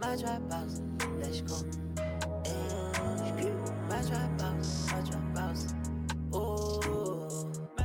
[0.00, 0.80] my trap house,
[1.20, 1.56] let's go.
[2.44, 3.50] Hey,
[3.88, 5.66] my trap house, my trap house.
[6.32, 6.80] Oh,
[7.76, 7.84] my.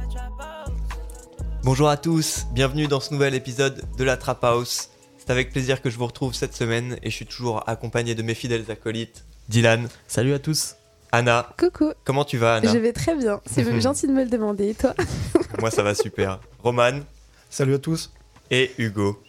[1.64, 4.90] Bonjour à tous, bienvenue dans ce nouvel épisode de la Trap House.
[5.18, 8.22] C'est avec plaisir que je vous retrouve cette semaine et je suis toujours accompagné de
[8.24, 9.24] mes fidèles acolytes.
[9.50, 10.76] Dylan, Salut à tous.
[11.12, 13.40] Anna, Coucou, comment tu vas Anna je vais très bien.
[13.46, 14.70] C'est gentil de me le demander.
[14.70, 14.94] Et toi
[15.60, 16.40] Moi ça va super.
[16.64, 17.02] Roman
[17.50, 18.12] Salut à tous.
[18.52, 19.22] et Hugo.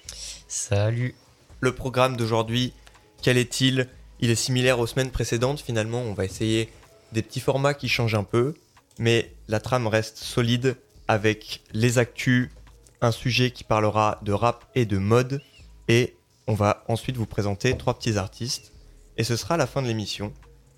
[0.48, 1.14] Salut.
[1.61, 2.72] Le programme d'aujourd'hui,
[3.25, 3.89] quel est-il?
[4.21, 6.69] Il est similaire aux semaines précédentes finalement, on va essayer
[7.13, 8.55] des petits formats qui changent un peu,
[8.99, 10.77] mais la trame reste solide
[11.09, 12.50] avec les actus,
[13.00, 15.41] un sujet qui parlera de rap et de mode,
[15.89, 16.17] et
[16.47, 18.73] on va ensuite vous présenter trois petits artistes,
[19.17, 20.33] et ce sera la fin de l'émission.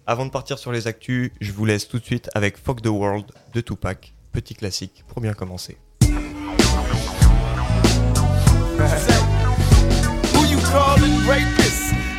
[0.06, 2.86] Avant de partir sur les actus, je vous laisse tout de suite avec Fuck the
[2.86, 5.78] World de Tupac, petit classique pour bien commencer.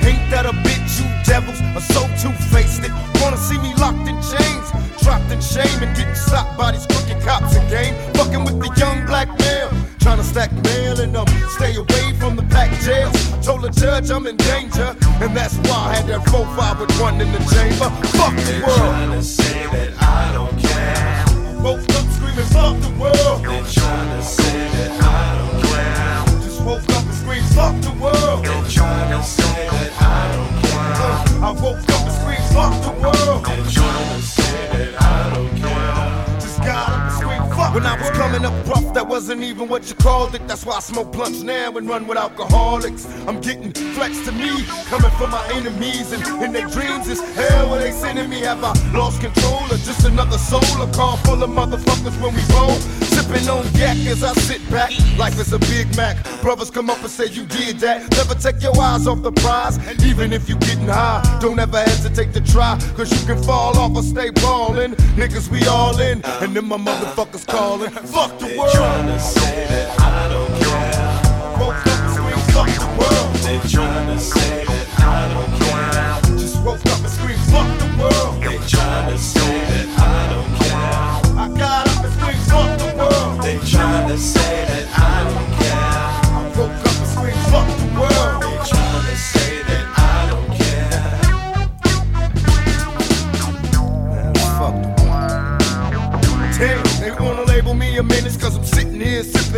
[0.07, 1.03] Ain't that a bitch?
[1.03, 2.83] You devils are so two-faced.
[2.87, 4.67] It wanna see me locked in chains,
[5.03, 7.91] dropped in shame, and getting stopped by these crooked cops again.
[8.15, 9.69] Fucking with the young black male,
[9.99, 13.13] trying to stack mail and um stay away from the packed jails.
[13.33, 17.01] I told the judge I'm in danger, and that's why I had that 4-5 with
[17.01, 17.89] one in the chamber.
[18.15, 18.79] Fuck the world.
[18.79, 21.25] Trying to say that I don't care.
[21.61, 23.43] Woke up screaming, fuck the world.
[23.43, 26.41] They're trying to say that I don't care.
[26.43, 26.96] Just woke up
[27.29, 28.45] and screamed, fuck the world.
[28.45, 31.43] They're trying to say that I don't care.
[31.43, 33.45] I woke up and screamed, fuck the world.
[33.45, 36.39] They're trying to say that I don't care.
[36.39, 37.73] Just got up and screamed, fuck.
[37.73, 40.47] When I was coming up rough, that wasn't even what you called it.
[40.47, 43.05] That's why I smoke blunts now and run with alcoholics.
[43.27, 46.11] I'm getting flex to me, coming from my enemies.
[46.11, 48.41] And in their dreams is hell where they sending me.
[48.41, 50.61] Have I lost control or just another soul?
[50.81, 53.06] A car full of motherfuckers when we roll.
[53.27, 54.91] Sipping on yak as I sit back.
[55.17, 56.15] Life is a Big Mac.
[56.41, 58.09] Brothers come up and say you did that.
[58.11, 59.77] Never take your eyes off the prize.
[60.05, 62.79] Even if you getting high, don't ever hesitate to try.
[62.95, 64.95] Cause you can fall off or stay ballin'.
[65.17, 66.23] Niggas, we all in.
[66.41, 67.91] And then my motherfuckers calling.
[67.91, 68.71] Fuck the world.
[68.73, 71.59] trying to say that I don't care.
[71.59, 73.35] Woke up and screamed, fuck the world.
[73.43, 76.37] They're trying to say that I don't care.
[76.39, 78.41] Just woke up and screamed, fuck the world.
[78.41, 79.56] They're trying to say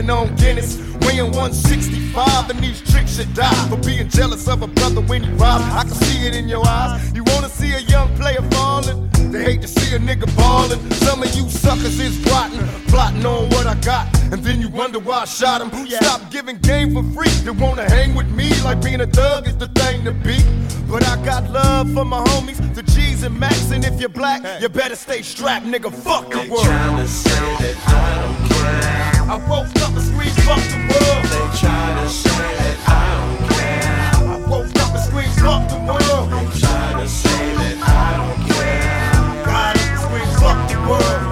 [0.09, 0.77] sipping on Guinness.
[1.05, 5.31] Weighing 165 and these tricks should die for being jealous of a brother when he
[5.31, 5.61] rise.
[5.61, 7.11] I can see it in your eyes.
[7.13, 9.09] You wanna see a young player falling?
[9.31, 10.79] They hate to see a nigga ballin'.
[10.91, 14.07] Some of you suckers is plotting, plotting on what I got.
[14.31, 15.69] And then you wonder why I shot him.
[15.87, 17.31] Stop giving game for free.
[17.43, 20.37] They wanna hang with me like being a thug is the thing to be.
[20.89, 23.71] But I got love for my homies, the G's and Max.
[23.71, 25.91] And if you're black, you better stay strapped, nigga.
[25.93, 26.65] Fuck the world.
[26.65, 28.98] trying to say that I don't care.
[29.29, 31.23] I woke up and screamed, fuck the world.
[31.29, 34.09] They're trying to say that I don't care.
[34.25, 36.31] I woke up and screamed, fuck the world.
[36.31, 39.45] They're trying to say that I don't care.
[39.45, 41.29] Got up and screamed, fuck the world.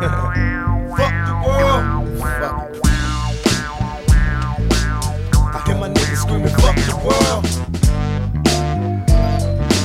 [0.96, 1.82] fuck the world.
[2.20, 2.54] Fuck.
[5.52, 7.44] I hear my niggas screaming, fuck the world.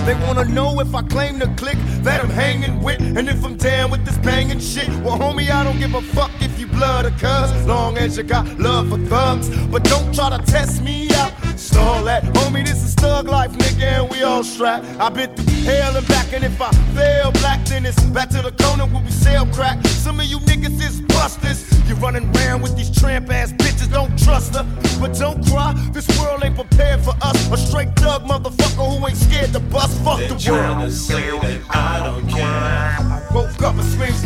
[0.05, 3.57] They wanna know if I claim to click that I'm hanging with, and if I'm
[3.57, 4.87] down with this banging shit.
[5.03, 8.23] Well, homie, I don't give a fuck if you blood or cuz, long as you
[8.23, 9.49] got love for thugs.
[9.67, 11.33] But don't try to test me out.
[11.57, 14.85] Stall that, homie, this is thug life, nigga, and we all strapped.
[14.99, 18.41] I've been through hell and back, and if I fail black, then it's back to
[18.43, 19.83] the corner where we sell crack.
[19.87, 21.65] Some of you niggas is busters.
[21.89, 24.65] You running around with these tramp ass bitches, don't trust her.
[24.99, 27.51] But don't cry, this world ain't prepared for us.
[27.51, 29.97] A straight thug motherfucker who ain't scared to bust.
[30.03, 31.54] Fuck They're the world.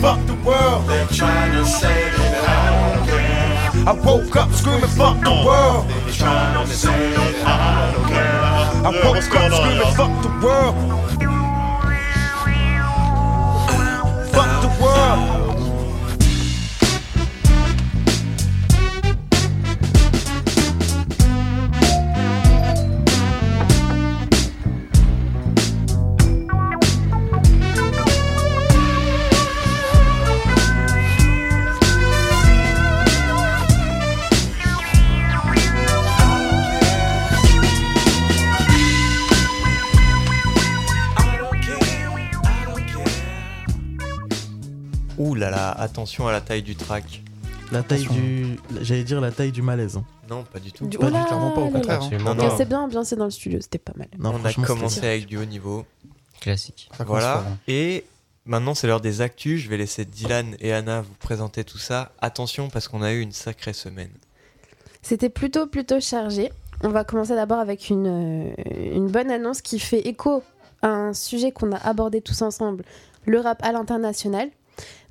[0.02, 0.88] Fuck the world.
[0.88, 3.88] They're trying to say that I don't care.
[3.88, 5.90] I woke up screaming, fuck the world.
[5.90, 8.40] They're trying to say that I don't care.
[8.88, 11.09] I woke up screaming, fuck the world.
[45.90, 47.22] Attention à la taille du track.
[47.72, 48.22] La taille Attention.
[48.22, 48.60] du.
[48.82, 49.98] J'allais dire la taille du malaise.
[49.98, 50.04] hein.
[50.30, 50.86] Non, pas du tout.
[50.88, 52.02] Du- Pas Oula, clairement pas, au contraire.
[52.02, 52.06] hein.
[52.06, 52.58] Absolument Non, non.
[52.58, 54.08] C'est bien ambiancé dans le studio, c'était pas mal.
[54.18, 55.86] Non, On a commencé avec du haut niveau.
[56.42, 56.90] Classique.
[56.98, 57.40] Ça Voilà.
[57.40, 57.58] hein.
[57.68, 58.06] Et
[58.46, 59.62] maintenant, c'est l'heure des actus.
[59.62, 62.12] Je vais laisser Dylan et Anna vous présenter tout ça.
[62.22, 64.12] Attention, parce qu'on a eu une sacrée semaine.
[65.02, 66.52] C'était plutôt, plutôt chargé.
[66.84, 68.52] On va commencer d'abord avec une, euh,
[68.96, 70.44] une bonne annonce qui fait écho
[70.82, 72.84] à un sujet qu'on a abordé tous ensemble,
[73.26, 74.50] le rap à l'international.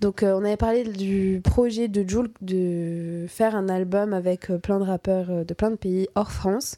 [0.00, 4.58] Donc euh, on avait parlé du projet de Jules de faire un album avec euh,
[4.58, 6.76] plein de rappeurs euh, de plein de pays hors France.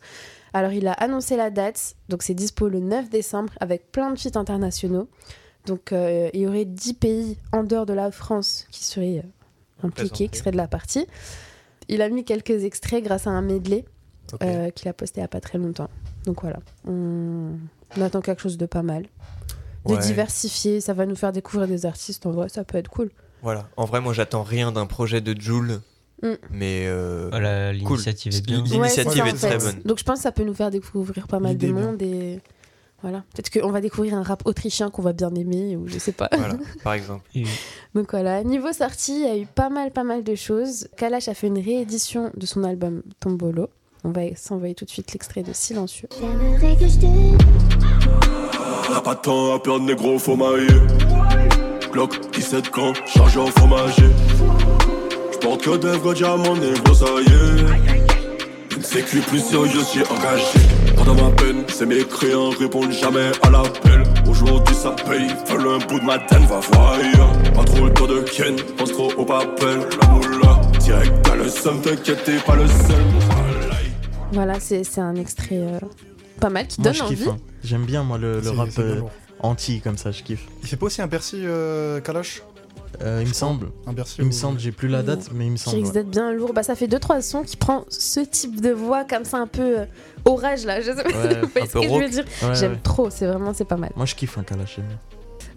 [0.53, 4.19] Alors il a annoncé la date, donc c'est dispo le 9 décembre avec plein de
[4.19, 5.09] feats internationaux.
[5.67, 9.87] Donc euh, il y aurait 10 pays en dehors de la France qui seraient euh,
[9.87, 11.07] impliqués, qui seraient de la partie.
[11.89, 13.85] Il a mis quelques extraits grâce à un medley
[14.43, 15.91] euh, qu'il a posté il n'y a pas très longtemps.
[16.25, 17.53] Donc voilà, on,
[17.97, 19.07] on attend quelque chose de pas mal.
[19.87, 19.99] De Ouais.
[19.99, 23.11] diversifié, ça va nous faire découvrir des artistes, en vrai, ça peut être cool.
[23.43, 23.69] Voilà.
[23.79, 25.81] En vrai, moi, j'attends rien d'un projet de Joule.
[26.23, 26.29] Mm.
[26.51, 26.85] Mais.
[26.87, 28.59] euh, Voilà, L'initiative est bien.
[28.59, 29.73] L- L'initiative Ouais, est ça, en très fait.
[29.73, 29.83] bonne.
[29.87, 31.83] Donc je pense que ça peut nous faire découvrir pas mal de est bien.
[31.83, 32.41] monde et
[33.01, 33.25] voilà.
[33.35, 36.29] Peut-être qu'on va découvrir un rap autrichien qu'on va bien aimer ou je sais pas.
[36.37, 37.25] voilà, par exemple.
[37.95, 40.89] Donc voilà, niveau sortie, il y a eu pas mal, pas mal de choses.
[40.99, 43.71] Kalash a fait une réédition de son album Tombolo.
[44.05, 46.09] On va s'envoyer tout de suite l'extrait de Silencieux.
[46.21, 48.60] J'aimerais que je te
[48.93, 50.67] Y'a pas de temps à perdre, négro, faut mailler.
[51.93, 54.11] Glock, 17 camps, chargé en fromager.
[55.33, 58.77] J'porte que des vrais diamants, négro, ça y est.
[58.77, 60.45] Une sécu plus sérieuse, j'ai engagé.
[60.97, 64.03] Pendant ma peine, ces mécréants répondent jamais à l'appel.
[64.29, 66.95] Aujourd'hui, ça paye, veulent un bout de ma tête, va voir.
[67.55, 69.81] Pas trop le temps de Ken, pense trop au papel.
[70.03, 73.05] La moula, direct dans le somme, t'inquiète, t'es pas le seul.
[74.33, 74.59] Voilà.
[74.59, 75.79] C'est c'est un extrait euh,
[76.41, 77.29] pas mal qui Moi, donne je envie.
[77.29, 77.37] hein.
[77.63, 79.03] J'aime bien, moi, le, rap euh,
[79.41, 80.47] anti comme ça, je kiffe.
[80.63, 82.43] Il fait pas aussi un Bercy euh, Kalash?
[83.03, 83.69] Euh, il me semble.
[83.87, 85.77] Un Bercy Il me semble, j'ai plus la date, mais il me qui semble.
[85.77, 86.01] risque ouais.
[86.03, 86.53] d'être bien lourd.
[86.53, 89.81] Bah, ça fait 2-3 sons qui prend ce type de voix comme ça un peu
[89.81, 89.85] euh,
[90.25, 90.81] orage là.
[90.81, 92.03] Je sais pas Ouais, si vous voyez un ce que je rauque.
[92.03, 92.25] veux dire.
[92.43, 92.79] Ouais, J'aime ouais.
[92.83, 93.91] trop, c'est vraiment c'est pas mal.
[93.97, 94.99] Moi, je kiffe un Kalash, j'aime bien.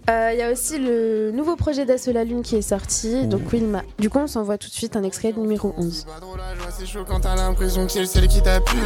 [0.09, 3.25] Euh, Il y a aussi le nouveau projet d'As la Lune qui est sorti.
[3.27, 3.63] Donc oui,
[3.99, 6.05] du coup on s'envoie tout de suite un extrait numéro 11.
[6.05, 8.77] Pas trop la joie, c'est chaud quand t'as l'impression que c'est le seul qui t'appuie.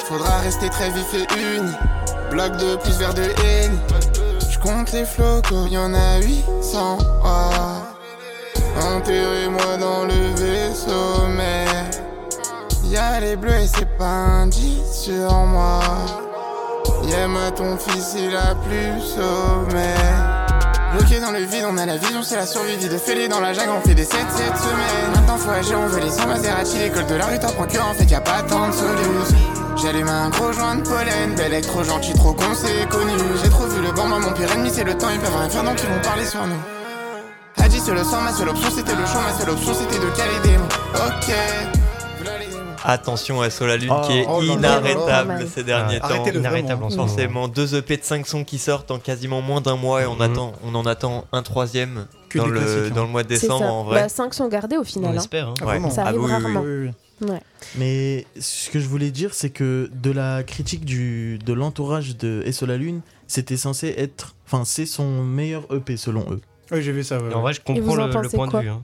[0.00, 1.70] Faudra rester très vif et uni.
[2.30, 3.78] Bloc de plus vers de haine.
[4.50, 6.98] Je compte les flocos, y'en a 800.
[7.24, 7.28] Oh.
[8.80, 11.66] Enterrez-moi dans le vaisseau, mais.
[12.90, 15.80] Y'a les bleus et c'est pas un 10 sur moi.
[17.04, 19.94] Y'a ma ton fils, il a plus sommet.
[20.92, 22.76] Bloqué dans le vide, on a la vision, c'est la survie.
[22.76, 25.12] Vie de fêlé dans la jungle, on fait des 7-7 semaines.
[25.14, 26.78] Maintenant faut agir, on veut les 100 Maserati.
[26.78, 29.36] L'école de la rue t'apprend en fait y a pas tant de solutions.
[29.76, 33.12] J'allume un gros joint de pollen, bel mec trop gentil, trop con, c'est connu.
[33.42, 35.48] J'ai trop vu le banc, moi mon pire ennemi c'est le temps, ils peuvent rien
[35.48, 36.60] faire donc ils vont parler sur nous.
[37.68, 40.10] Dit c'est le sang, ma seule option c'était le champ, ma seule option c'était de
[40.16, 40.64] caler des mots.
[41.06, 41.87] Ok.
[42.84, 46.06] Attention à Sola Lune Oh, qui est oh inarrêtable ces derniers temps.
[46.06, 46.90] Arrêtez-le Inarrêtable en.
[46.90, 50.14] Forcément, deux EP de 5 sons qui sortent en quasiment moins d'un mois et on,
[50.16, 50.22] Mhm.
[50.22, 52.90] attend, on en attend un troisième dans le, hein.
[52.94, 54.02] dans le mois de décembre en vrai.
[54.02, 55.14] Bah, 5 sont gardés au On final.
[55.16, 55.20] hein.
[55.20, 55.48] espère.
[55.48, 55.54] hein.
[55.62, 55.90] Ah, Ouais.
[55.90, 56.32] Ça Ah arrive oui, oui.
[56.32, 56.60] rarement.
[56.60, 56.90] Oui,
[57.20, 57.28] oui.
[57.30, 57.40] Ouais.
[57.76, 62.42] Mais ce que je voulais dire, c'est que de la critique du, de l'entourage de
[62.46, 64.34] Et sur la Lune, c'était censé être.
[64.46, 66.40] Enfin, c'est son meilleur EP selon eux.
[66.70, 67.18] Oui, j'ai vu ça.
[67.18, 68.68] ouais, Et en vrai, je comprends en le, point de vue.
[68.68, 68.80] hein.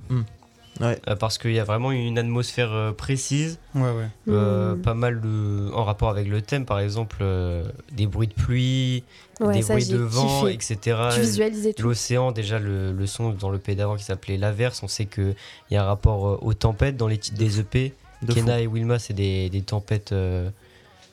[0.80, 0.98] Ouais.
[1.08, 4.08] Euh, parce qu'il y a vraiment une atmosphère euh, précise, Ouais, ouais.
[4.28, 4.82] euh, Hmm.
[4.82, 7.62] pas mal de, en rapport avec le thème, par exemple, euh,
[7.92, 9.04] des bruits de pluie,
[9.40, 10.52] Ouais, des ça, bruits de vent, kiffé.
[10.54, 10.98] etc.
[11.14, 11.82] Tu visualisais tout.
[11.84, 15.34] L'océan, déjà le, le son dans le P d'avant qui s'appelait L'Averse, on sait qu'il
[15.70, 17.92] y a un rapport euh, aux tempêtes dans les titres des EP.
[18.22, 18.60] De Kenna fou.
[18.62, 20.48] et Wilma, c'est des, des tempêtes euh,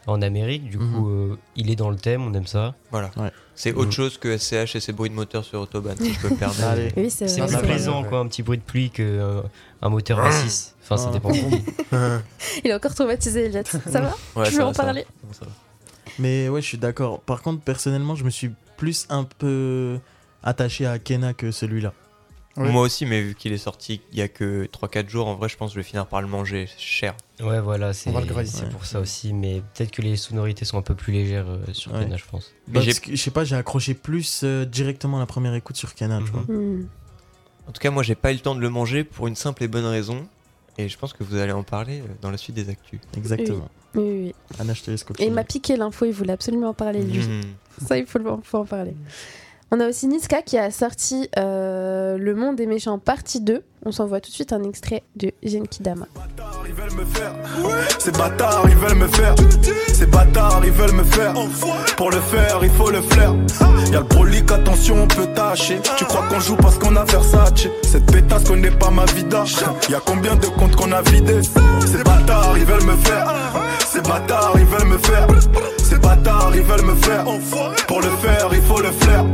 [0.08, 0.92] en Amérique, du Mhm.
[0.94, 2.74] coup euh, il est dans le thème, on aime ça.
[2.92, 3.12] Voilà.
[3.18, 3.32] Ouais.
[3.56, 6.30] C'est autre chose que SCH et ses bruits de moteur sur Autobahn, si je peux
[6.30, 6.94] me permettre.
[6.98, 9.42] Oui, c'est plus plaisant quoi, un petit bruit de pluie que euh,
[9.82, 10.72] un moteur V6.
[10.84, 11.32] Enfin, ça dépend.
[12.64, 13.62] Il a encore traumatisé Elliot.
[13.66, 14.88] Ça va Ouais, Tu ça veux va, en ça va.
[14.88, 15.52] parler Bon, ça va.
[16.20, 17.20] Mais ouais, je suis d'accord.
[17.22, 20.00] Par contre, personnellement, je me suis plus un peu
[20.44, 21.94] attaché à Kena que celui-là.
[22.58, 22.70] Ouais.
[22.70, 25.48] Moi aussi, mais vu qu'il est sorti il y a que 3-4 jours, en vrai,
[25.48, 27.16] je pense que je vais finir par le manger cher.
[27.40, 28.26] Ouais, voilà, c'est Ouais.
[28.72, 31.94] pour ça aussi, mais peut-être que les sonorités sont un peu plus légères euh, sur
[31.94, 32.08] Ouais.
[32.18, 32.52] Je pense.
[32.68, 36.18] Bah, je sais pas, j'ai accroché plus euh, directement à la première écoute sur Kena,
[36.18, 36.30] tu Mhm.
[36.32, 36.42] vois.
[36.56, 36.88] Hmm.
[37.68, 39.64] En tout cas, moi, j'ai pas eu le temps de le manger pour une simple
[39.64, 40.28] et bonne raison.
[40.78, 43.00] Et je pense que vous allez en parler euh, dans la suite des actus.
[43.16, 43.70] Exactement.
[43.96, 44.36] Oui, oui, oui.
[44.60, 47.20] Anna, je te laisse Et il m'a piqué l'info, il voulait absolument en parler lui.
[47.20, 47.42] Mhm.
[47.86, 48.94] Ça, il faut, le- faut en parler.
[49.74, 53.64] On a aussi Niska qui a sorti euh, Le Monde des Méchants partie 2.
[53.86, 56.08] On s'envoie tout de suite un extrait de Genkidama.
[57.98, 59.34] Ces bâtards, ils veulent me faire.
[59.94, 61.34] Ces bâtards, ils veulent me faire.
[61.96, 63.34] Pour le faire, il faut le flair.
[63.94, 65.80] Y'a le brolic, attention, on peut tâcher.
[65.98, 67.70] Tu crois qu'on joue parce qu'on a Versace?
[67.84, 69.46] Cette pétasse connaît pas ma vida.
[69.90, 71.44] Y'a combien de comptes qu'on a vidés?
[71.86, 73.34] Ces bâtards, ils veulent me faire.
[73.88, 75.28] Ces bâtards, ils veulent me faire.
[75.78, 77.24] Ces bâtards, ils veulent me faire.
[77.88, 79.26] Pour le faire, il faut le flair.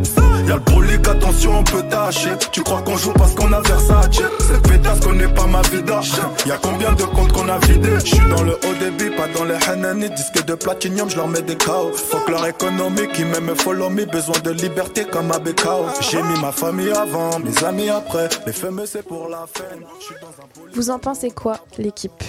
[1.37, 2.31] Attention, on peut tâcher.
[2.51, 4.23] Tu crois qu'on joue parce qu'on a Versace.
[4.39, 6.01] Cette pétasse connaît pas ma vida.
[6.47, 7.99] Y'a combien de comptes qu'on a vidés?
[8.03, 10.09] J'suis dans le haut débit, pas dans les Hanani.
[10.09, 11.93] Disque de platinium, je leur mets des chaos.
[11.93, 14.05] Fuck leur économie qui m'aime follow me.
[14.05, 15.85] Besoin de liberté comme à Bekao.
[16.09, 18.29] J'ai mis ma famille avant, mes amis après.
[18.47, 22.23] Les fameux, c'est pour la beau Vous en pensez quoi, l'équipe?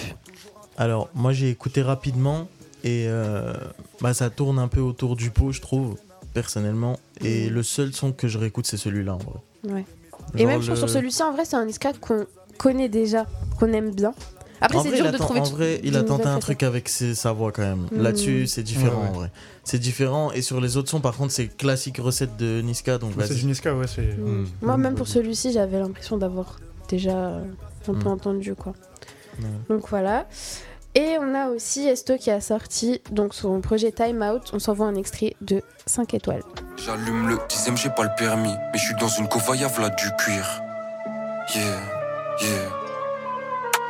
[0.77, 2.47] Alors, moi j'ai écouté rapidement
[2.83, 3.53] et euh,
[4.01, 5.95] bah, ça tourne un peu autour du pot, je trouve,
[6.41, 6.99] personnellement.
[7.23, 9.39] Et le seul son que je réécoute, c'est celui-là en vrai.
[9.75, 9.85] Ouais.
[10.37, 12.25] Et même le- sur celui-ci, en vrai, c'est un Niska qu'on
[12.57, 13.25] connaît déjà,
[13.59, 14.13] qu'on aime bien.
[14.61, 15.39] Après, c'est dur de trouver.
[15.39, 17.87] En vrai, il a tenté un truc avec ses- sa voix quand même.
[17.91, 18.01] Mm.
[18.01, 19.09] Là-dessus, c'est différent Ouais, ouais.
[19.09, 19.31] en vrai.
[19.63, 20.31] C'est différent.
[20.33, 22.97] Et sur les autres sons, par contre, c'est classique recette de Niska.
[22.97, 24.17] Donc C'est du Niska, ouais, c'est.
[24.17, 24.41] Mm.
[24.41, 24.47] Mm.
[24.61, 27.43] Moi, même pour celui-ci, j'avais l'impression d'avoir déjà euh,
[27.87, 28.13] un peu Mm.
[28.13, 28.73] entendu, quoi.
[29.39, 29.45] Ouais.
[29.69, 30.27] Donc voilà.
[30.95, 34.49] Et on a aussi Esto qui a sorti donc son projet Time Out.
[34.53, 36.43] On s'envoie un extrait de 5 étoiles.
[36.77, 38.53] J'allume le dixième, j'ai pas le permis.
[38.71, 40.61] Mais je suis dans une covaya, v'là du cuir.
[41.55, 41.63] Yeah,
[42.41, 42.78] yeah.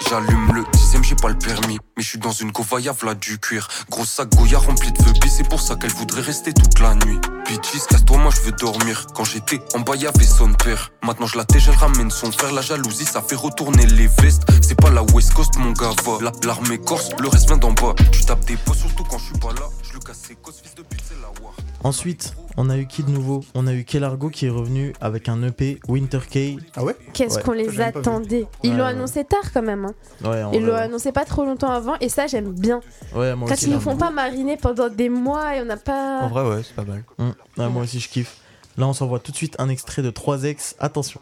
[0.08, 1.78] J'allume le dixième, j'ai pas le permis.
[1.98, 3.68] Mais je suis dans une covaya, v'là du cuir.
[3.90, 7.20] Gros sac Goya rempli de phobie, c'est pour ça qu'elle voudrait rester toute la nuit.
[7.48, 9.06] Bitches, casse-toi, moi je veux dormir.
[9.14, 10.92] Quand j'étais en bas, y'avait son père.
[11.04, 12.52] Maintenant je la tège, elle ramène son frère.
[12.54, 14.44] La jalousie, ça fait retourner les vestes.
[14.62, 16.18] C'est pas la West Coast, mon gars, va.
[16.22, 17.94] La- L'armée corse, le reste vient d'en bas.
[18.12, 19.68] Tu tapes des pots, surtout quand je suis pas là.
[19.84, 21.54] Je le casse ses fils de pute, c'est la war.
[21.84, 25.30] Ensuite, on a eu qui de nouveau On a eu Kelargo qui est revenu avec
[25.30, 26.58] un EP Winter K.
[26.76, 27.42] Ah ouais Qu'est-ce Ouais.
[27.44, 28.90] qu'on les attendait Ils Ouais, l'ont ouais.
[28.90, 29.86] annoncé tard quand même.
[29.86, 29.94] hein.
[30.30, 31.96] Ouais, en Ils l'ont annoncé pas trop longtemps avant.
[32.02, 32.82] Et ça, j'aime bien.
[33.16, 33.68] ouais, moi Quand aussi.
[33.68, 36.22] ils nous font pas mariner pendant des mois et on n'a pas.
[36.24, 37.04] En vrai, ouais, c'est pas mal.
[37.18, 37.30] Mm.
[37.62, 38.38] Ouais, moi aussi, je kiffe.
[38.78, 40.76] Là, on s'envoie tout de suite un extrait de 3X.
[40.80, 41.22] Attention.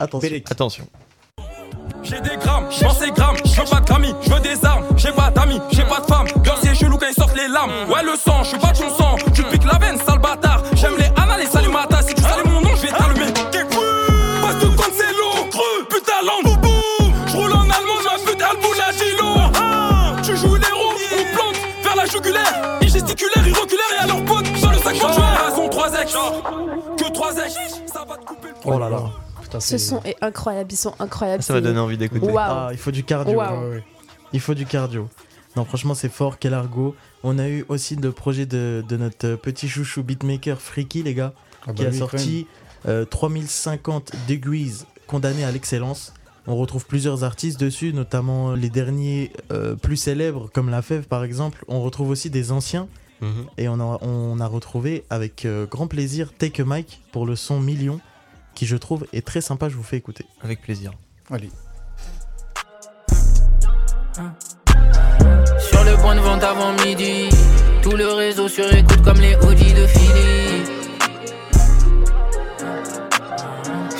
[0.00, 0.30] Attention.
[0.50, 0.88] Attention.
[2.02, 4.64] J'ai des grammes, je pense ces grammes, je veux pas de grammy, je veux des
[4.64, 7.48] armes, j'ai pas d'amis, j'ai pas de femme, leur c'est chelou quand ils sortent les
[7.48, 7.70] lames.
[7.90, 8.67] Ouais le sang, je suis pas
[29.68, 30.72] Ce son est incroyable.
[30.72, 31.42] Ils sont incroyables.
[31.42, 32.32] Ça va donner envie d'écouter.
[32.36, 33.36] Ah, il faut du cardio.
[33.36, 33.60] Waouh.
[33.62, 33.84] Ouais, ouais.
[34.32, 35.08] Il faut du cardio.
[35.56, 36.38] Non, franchement, c'est fort.
[36.38, 36.94] Kelargo.
[37.22, 41.32] On a eu aussi le projet de, de notre petit chouchou beatmaker Freaky, les gars,
[41.66, 42.46] Ah qui bah a oui, sorti
[42.86, 46.12] euh, 3050 Degrees condamné à l'excellence.
[46.46, 51.24] On retrouve plusieurs artistes dessus, notamment les derniers euh, plus célèbres, comme La Fève par
[51.24, 51.64] exemple.
[51.68, 52.88] On retrouve aussi des anciens.
[53.20, 53.46] Mhm.
[53.58, 57.34] Et on a, on a retrouvé avec euh, grand plaisir Take a Mic pour le
[57.34, 58.00] son Million,
[58.58, 59.68] qui je trouve est très sympa.
[59.68, 60.26] Je vous fais écouter.
[60.42, 60.90] Avec plaisir.
[61.30, 61.50] Allez.
[65.60, 67.28] Sur le point de vente avant midi.
[67.82, 70.64] Tout le réseau sur écoute comme les Audi de Philly.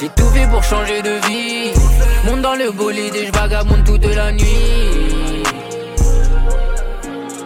[0.00, 1.72] J'ai tout fait pour changer de vie.
[2.26, 5.44] Monte dans le bolide et je vagabonde toute la nuit.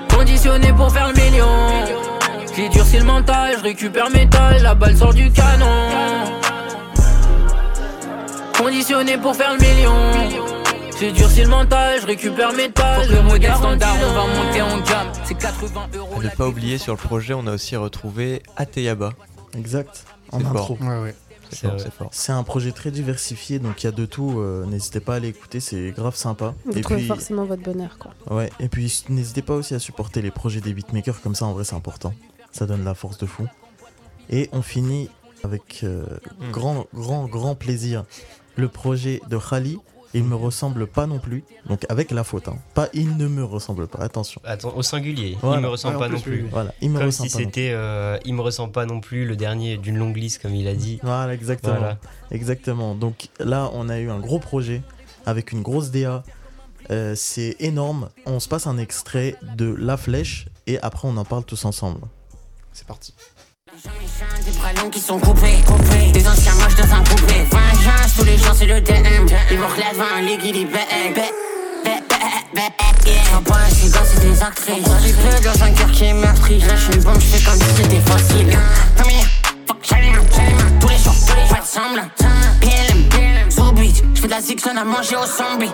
[0.09, 1.85] Conditionné pour faire le million.
[2.57, 6.52] J'ai durci le mental, je récupère métal, la balle sort du canon.
[8.63, 9.93] Conditionné pour faire le million.
[11.01, 13.09] J'ai durci le mental, je récupère métal.
[13.11, 15.09] Le modèle standard, on va monter en gamme.
[15.25, 16.21] C'est 80 euros.
[16.21, 19.15] À ne pas oublier, sur le projet, on a aussi retrouvé Ateyaba.
[19.59, 20.05] Exact.
[20.31, 20.77] En C'est intro.
[20.77, 20.87] fort.
[20.89, 21.15] Ouais, ouais.
[21.51, 21.83] C'est C'est fort, vrai.
[21.85, 22.09] c'est fort.
[22.13, 24.39] C'est un projet très diversifié, donc il y a de tout.
[24.39, 26.55] euh, n'hésitez pas à aller écouter, c'est grave sympa.
[26.65, 28.13] Vous et trouvez puis, forcément votre bonheur, quoi.
[28.31, 31.53] ouais, et puis n'hésitez pas aussi à supporter les projets des beatmakers, comme ça en
[31.53, 32.15] vrai c'est important.
[32.53, 33.47] Ça donne la force de fou.
[34.31, 35.11] Et on finit
[35.43, 36.05] avec euh,
[36.41, 36.51] Mm.
[36.53, 38.05] grand, grand, grand plaisir
[38.57, 39.79] le projet de Khali.
[40.15, 42.47] Il me ressemble pas non plus, donc avec la faute.
[42.47, 42.59] hein.
[42.75, 44.43] Pas il ne me ressemble pas, attention.
[44.45, 45.57] Attends, au singulier, Voilà.
[45.61, 46.47] il me ressemble Ouais, pas plus, non plus.
[46.51, 47.43] Voilà, il me Comme ressemble si pas.
[47.43, 47.55] non plus.
[47.55, 50.69] c'était euh, il me ressemble pas non plus le dernier d'une longue liste comme il
[50.69, 51.01] a dit.
[51.03, 51.79] Voilà, exactement.
[51.79, 51.99] Voilà.
[52.31, 52.95] Exactement.
[52.95, 54.83] Donc là, on a eu un gros projet
[55.25, 56.23] avec une grosse DA.
[56.91, 58.11] Euh, c'est énorme.
[58.27, 62.01] On se passe un extrait de La Flèche et après on en parle tous ensemble.
[62.75, 63.15] C'est parti.
[63.85, 66.13] Des prénoms qui sont coupés, coupés.
[66.13, 67.45] Des anciens moches dans un coupé.
[67.51, 69.27] Vengeance, tous les jours c'est le DM.
[69.51, 70.79] Ils vont relèver un ligue, il dit bé,
[71.15, 71.23] bé,
[71.85, 73.23] bé, bé, bé, yeah.
[73.33, 74.87] Je pas gars, c'est des actrices.
[75.03, 76.61] J'ai fait dans un cœur qui est meurtri.
[76.61, 78.57] Je lâche une bombe, je fais comme si c'était facile.
[78.97, 79.25] Premier,
[79.67, 81.65] fuck, j'allume, j'allume.
[81.65, 82.09] semblant.
[82.61, 84.05] PLM, PLM, sur beat.
[84.15, 85.73] J'fais de la zigzone à manger au zombie.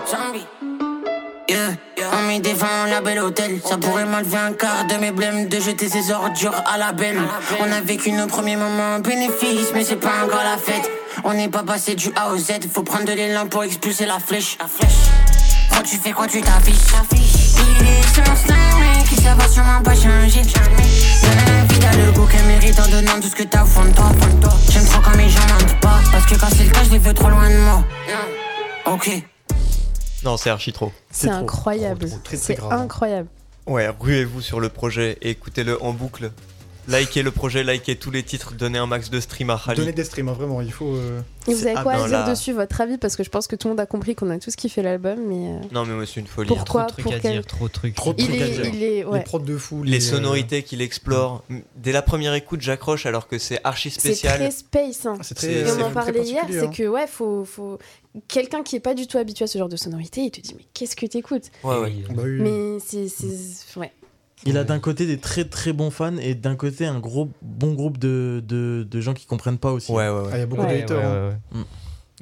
[1.49, 1.73] Yeah.
[2.13, 3.59] On met des vins à la belle hôtel.
[3.65, 7.17] Ça pourrait m'enlever un quart de mes blèmes de jeter ses ordures à la belle.
[7.59, 10.87] On a vécu nos premiers moments bénéfices, mais c'est pas encore la fête.
[11.23, 12.69] On n'est pas passé du A au Z.
[12.71, 14.57] Faut prendre de l'élan pour expulser la flèche.
[14.59, 15.09] La flèche.
[15.71, 16.75] Quand tu fais quoi, tu t'affiches.
[17.57, 18.23] Il est sur
[18.79, 20.41] mais qui ça va sûrement pas changer.
[20.41, 23.65] Y'a la vie dans le goût qu'elle mérite en donnant tout ce que t'as au
[23.65, 24.11] fond de toi.
[24.69, 25.99] J'aime trop quand mes gens mentent pas.
[26.11, 27.83] Parce que quand c'est le cas, je les veux trop loin de moi.
[28.85, 29.09] Ok.
[30.23, 30.91] Non, c'est archi trop.
[31.11, 32.07] C'est incroyable.
[32.33, 33.27] C'est incroyable.
[33.67, 36.31] Ouais, ruez-vous sur le projet et écoutez-le en boucle.
[36.87, 39.79] Likez le projet, likez tous les titres, donnez un max de stream à Khalid.
[39.79, 40.95] Donnez des streams, hein, vraiment, il faut.
[40.95, 42.97] euh, Et vous avez Ah quoi non, à dire là- dessus, votre avis?
[42.97, 45.19] Parce que je pense que tout le monde a compris qu'on a tous kiffé l'album,
[45.27, 45.35] mais.
[45.35, 46.47] euh, Non, mais moi, c'est une folie.
[46.47, 47.93] Pourquoi Trop de trucs Pour à quel- dire, trop de trucs.
[47.93, 48.65] Trop de Il trucs à est- dire.
[48.73, 49.19] il est- ouais.
[49.19, 49.83] Les prods de fou.
[49.83, 51.43] Les sonorités qu'il explore.
[51.75, 54.39] Dès la première écoute, j'accroche alors que c'est archi C'est spécial.
[54.39, 55.05] très space.
[55.05, 55.17] hein.
[55.21, 55.47] C'est C'est- très.
[55.51, 56.71] Et c'est on en parlait hier, c'est hein.
[56.75, 57.77] que ouais, faut, faut...
[58.27, 60.53] quelqu'un qui est pas du tout habitué à ce genre de sonorité, il te dit
[60.57, 61.93] mais qu'est-ce que t'écoutes Ouais, ouais.
[62.13, 62.39] Bah oui.
[62.41, 63.07] Mais c'est,
[63.79, 63.91] ouais.
[64.45, 67.73] Il a d'un côté des très très bons fans et d'un côté un gros bon
[67.73, 69.91] groupe de, de, de gens qui comprennent pas aussi.
[69.91, 70.41] Ouais, ouais, Ah, il y ouais.
[70.41, 71.39] a beaucoup Ouais, de hein.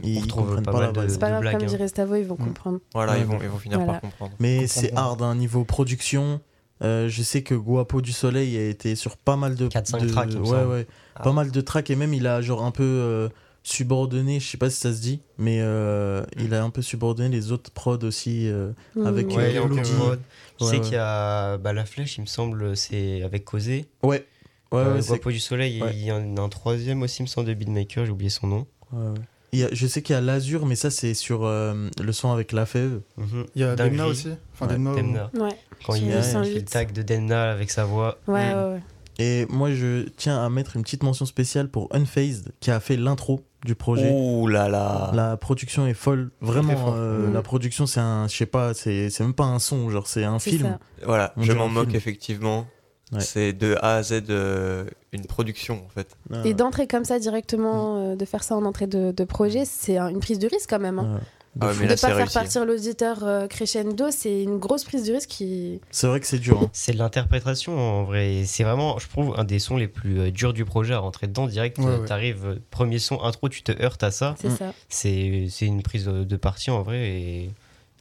[0.04, 1.10] Ils, On retrouve comprennent pas pas, la.
[1.10, 1.66] C'est pas grave, comme hein.
[1.66, 2.44] dirait Stavo, ils vont Mm.
[2.46, 2.80] comprendre.
[2.94, 3.94] Voilà, Ouais, ils, vont, ils vont finir Voilà.
[3.94, 4.32] par comprendre.
[4.40, 6.40] Mais c'est hard, hein, niveau production.
[6.84, 9.68] euh, je sais que Guapo du Soleil a été sur pas mal de.
[9.68, 10.88] 4-5 de- tracks, Ouais, ouais.
[11.16, 11.24] Ah.
[11.24, 13.30] Pas mal de tracks et même il a genre un peu euh,
[13.68, 17.30] subordonné, je sais pas si ça se dit, mais euh, il a un peu subordonné
[17.30, 18.72] les autres prods aussi euh,
[19.06, 19.32] avec Mm.
[19.32, 19.80] euh, Ouais, il y a Elodie.
[19.80, 20.20] encore prod.
[20.60, 20.84] Je Ouais, sais ouais.
[20.84, 23.86] qu'il y a bah, la flèche, il me semble, c'est avec Causé.
[24.04, 24.26] Ouais.
[24.72, 25.92] Ouais, Euh, ouais, Guapo du Soleil, ouais.
[25.94, 28.48] il y en a un troisième aussi, il me semble, de beatmaker, j'ai oublié son
[28.48, 28.66] nom.
[28.94, 29.14] ouais, ouais.
[29.54, 32.12] Il y a- je sais qu'il y a l'Azur, mais ça c'est sur euh, le
[32.12, 33.00] son avec la fève.
[33.16, 33.46] Mhm.
[33.56, 33.76] Il y a.
[33.78, 34.28] Demna aussi.
[34.54, 34.94] Enfin, Ouais, Demna.
[34.96, 35.32] Demna.
[35.40, 35.56] Ouais.
[35.86, 36.50] Quand il, le il 108.
[36.54, 38.18] fait le tag de Demna avec sa voix.
[38.28, 38.58] Ouais, Mm.
[38.58, 38.82] ouais, ouais.
[39.20, 42.98] Et moi je tiens à mettre une petite mention spéciale pour Unfazed qui a fait
[42.98, 44.12] l'intro du projet.
[44.12, 45.12] Ouh là là.
[45.14, 46.94] La production est folle, vraiment.
[46.96, 47.34] euh, Mhm.
[47.34, 50.24] La production, c'est un, je sais pas, c'est c'est même pas un son, genre c'est
[50.24, 50.78] un C'est film.
[51.00, 51.06] ça.
[51.06, 51.96] Voilà, On je m'en moque film.
[51.98, 52.66] effectivement.
[53.14, 53.22] Ouais.
[53.22, 54.84] C'est de A à Z euh,
[55.14, 56.10] une production en fait.
[56.34, 59.64] Ah, Et d'entrer comme ça directement, euh, de faire ça en entrée de, de projet,
[59.66, 61.00] c'est un- une prise de risque quand même.
[61.00, 61.20] hein.
[61.58, 62.34] De Ah ouais, de là, pas faire réussi.
[62.34, 65.80] partir l'auditeur euh, crescendo, c'est une grosse prise de risque qui.
[65.92, 66.60] C'est vrai que c'est dur.
[66.64, 66.70] hein.
[66.74, 68.44] C'est de l'interprétation en vrai.
[68.46, 71.28] C'est vraiment, je trouve, un des sons les plus euh, durs du projet à rentrer
[71.28, 71.78] dedans direct.
[71.80, 72.08] Ouais, euh, ouais.
[72.08, 74.36] T'arrives, euh, premier son, intro, tu te heurtes à ça.
[74.40, 74.58] C'est Mm.
[74.58, 74.74] ça.
[74.90, 77.50] C'est une prise de de parti en vrai et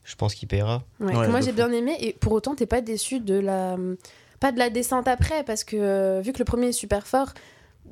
[0.04, 0.82] je pense qu'il paiera.
[1.00, 3.76] Ouais, Ouais, que moi j'ai bien aimé et pour autant t'es pas déçu de la
[4.38, 7.32] pas de la descente après parce que euh, vu que le premier est super fort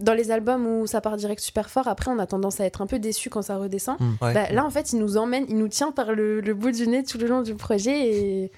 [0.01, 2.83] dans les albums où ça part direct super fort après on a tendance à être
[2.83, 4.13] un peu déçu quand ça redescend Mm.
[4.23, 4.35] Ouais.
[4.35, 6.87] Bah, là en fait il nous emmène il nous tient par le, le bout du
[6.89, 8.51] nez tout le long du projet et,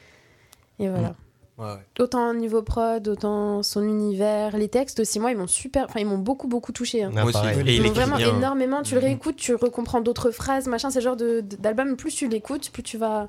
[0.79, 1.11] et voilà
[1.59, 1.63] Mm.
[1.63, 1.79] Ouais, ouais.
[2.01, 6.07] autant niveau prod autant son univers les textes aussi moi ils m'ont super enfin ils
[6.07, 7.11] m'ont beaucoup beaucoup touché hein.
[7.17, 7.39] Ah, Moi aussi.
[7.61, 8.37] Ils il m'ont vraiment bien.
[8.37, 9.05] énormément tu le Mm.
[9.05, 13.29] réécoutes tu recomprends d'autres phrases machin c'est genre d'album plus tu l'écoutes plus tu vas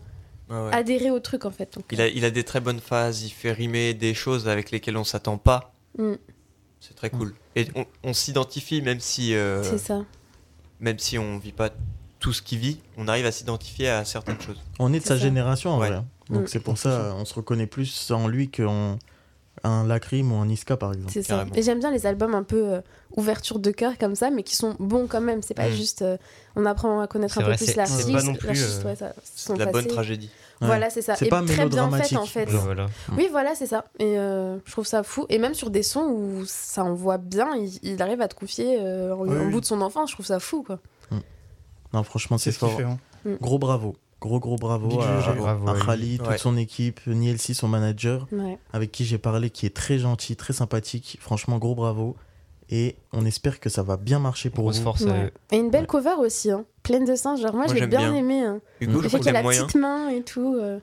[0.50, 0.70] ouais.
[0.74, 3.30] adhérer au truc en fait donc, Il, a, il a des très bonnes phases, il
[3.30, 5.74] fait rimer des choses avec lesquelles on s'attend pas.
[5.98, 6.14] Mm.
[6.80, 7.34] C'est très cool.
[7.56, 10.04] Et on, on s'identifie même si euh, c'est ça
[10.80, 11.72] même si on vit pas
[12.20, 14.60] tout ce qu'il vit, on arrive à s'identifier à certaines choses.
[14.80, 15.18] On est de sa ça.
[15.18, 15.88] génération en Ouais.
[15.90, 15.98] vrai.
[15.98, 16.06] hein.
[16.30, 16.48] Donc Mm.
[16.48, 18.98] c'est pour ça, on se reconnaît plus en lui qu'en
[19.68, 21.12] un Lacrim ou un Niska par exemple.
[21.14, 21.36] C'est ça.
[21.36, 21.54] Carrément.
[21.56, 22.82] Et j'aime bien les albums un peu euh,
[23.16, 25.42] ouverture de cœur comme ça, mais qui sont bons quand même.
[25.42, 25.74] C'est pas Mm.
[25.74, 26.18] juste euh,
[26.56, 28.04] on apprend à connaître un peu plus c'est- l'artiste.
[28.08, 30.30] c'est pas non plus, l'artiste, euh, ouais, ça- C'est son de la bonne tragédie.
[30.60, 30.66] Ouais.
[30.68, 31.16] Voilà, c'est ça.
[31.16, 32.50] C'est Et pas très bien fait en fait.
[32.50, 32.88] Voilà.
[33.16, 33.86] Oui, voilà, c'est ça.
[34.00, 35.26] Et euh, je trouve ça fou.
[35.30, 38.78] Et même sur des sons où ça envoie bien, il, il arrive à te confier
[38.82, 39.52] euh, en, Oui, en oui.
[39.52, 40.10] bout de son enfance.
[40.10, 40.80] Je trouve ça fou, quoi.
[41.94, 42.80] Non, franchement, c'est fort.
[42.82, 42.98] hein.
[43.42, 43.96] Gros bravo.
[44.20, 45.32] Gros gros bravo Big à.
[45.34, 45.80] Bravo à.
[45.86, 46.38] Khalid, toute Ouais.
[46.40, 48.58] son équipe, Nielsi, son manager, Ouais.
[48.74, 51.18] avec qui j'ai parlé, qui est très gentil, très sympathique.
[51.22, 52.16] Franchement, gros bravo.
[52.70, 54.84] Et on espère que ça va bien marcher pour Grosse vous.
[54.84, 55.04] force.
[55.08, 55.30] euh.
[55.52, 56.66] Et une belle cover aussi, hein.
[56.84, 57.40] pleine de sens.
[57.40, 58.16] Genre, moi, Moi, je l'ai j'aime bien, bien.
[58.16, 58.42] aimé.
[58.42, 58.60] Hein.
[58.82, 59.64] Hugo, je Le fait crois qu'il a a la moyen.
[59.66, 60.56] petite main et tout.
[60.60, 60.80] euh.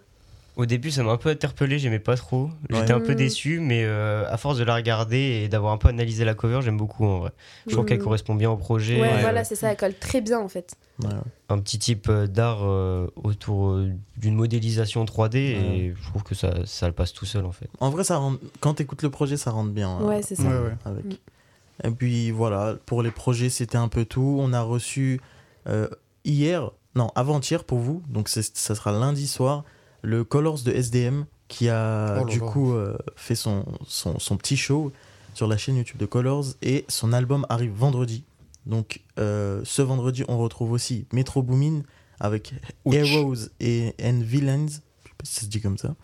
[0.57, 2.49] Au début, ça m'a un peu interpellé, j'aimais pas trop.
[2.71, 3.17] J'étais un peu Mm.
[3.17, 6.61] déçu, mais euh, à force de la regarder et d'avoir un peu analysé la cover,
[6.62, 7.33] j'aime beaucoup en vrai.
[7.67, 7.88] Je trouve Mm.
[7.88, 9.01] qu'elle correspond bien au projet.
[9.01, 9.71] Ouais, voilà, c'est ça.
[9.73, 10.77] Elle colle très bien, en fait.
[11.49, 13.81] Un petit type euh, d'art euh, autour
[14.17, 17.69] d'une modélisation 3D et je trouve que ça, ça le passe tout seul en fait.
[17.81, 18.38] En vrai, ça rentre...
[18.61, 19.88] quand tu écoutes le projet, ça rentre bien.
[19.90, 20.45] hein, Ouais, c'est ça.
[20.45, 20.75] Ouais, ouais.
[20.85, 21.05] avec.
[21.05, 21.14] Mm.
[21.83, 24.37] Et puis voilà, pour les projets, c'était un peu tout.
[24.40, 25.21] On a reçu
[25.69, 25.88] euh,
[26.25, 28.43] hier, non, avant-hier pour vous, donc ça
[28.77, 29.64] sera lundi soir,
[30.05, 34.57] le Colors de SDM qui a Oh du coup euh, fait son, son, son petit
[34.57, 34.93] show
[35.35, 38.25] sur la chaîne YouTube de Colors et son album arrive vendredi.
[38.67, 41.83] Donc euh, ce vendredi, on retrouve aussi Metro Boomin
[42.21, 42.95] avec Ouch.
[42.95, 45.95] Heroes et and Villains, je sais pas si ça se dit comme ça.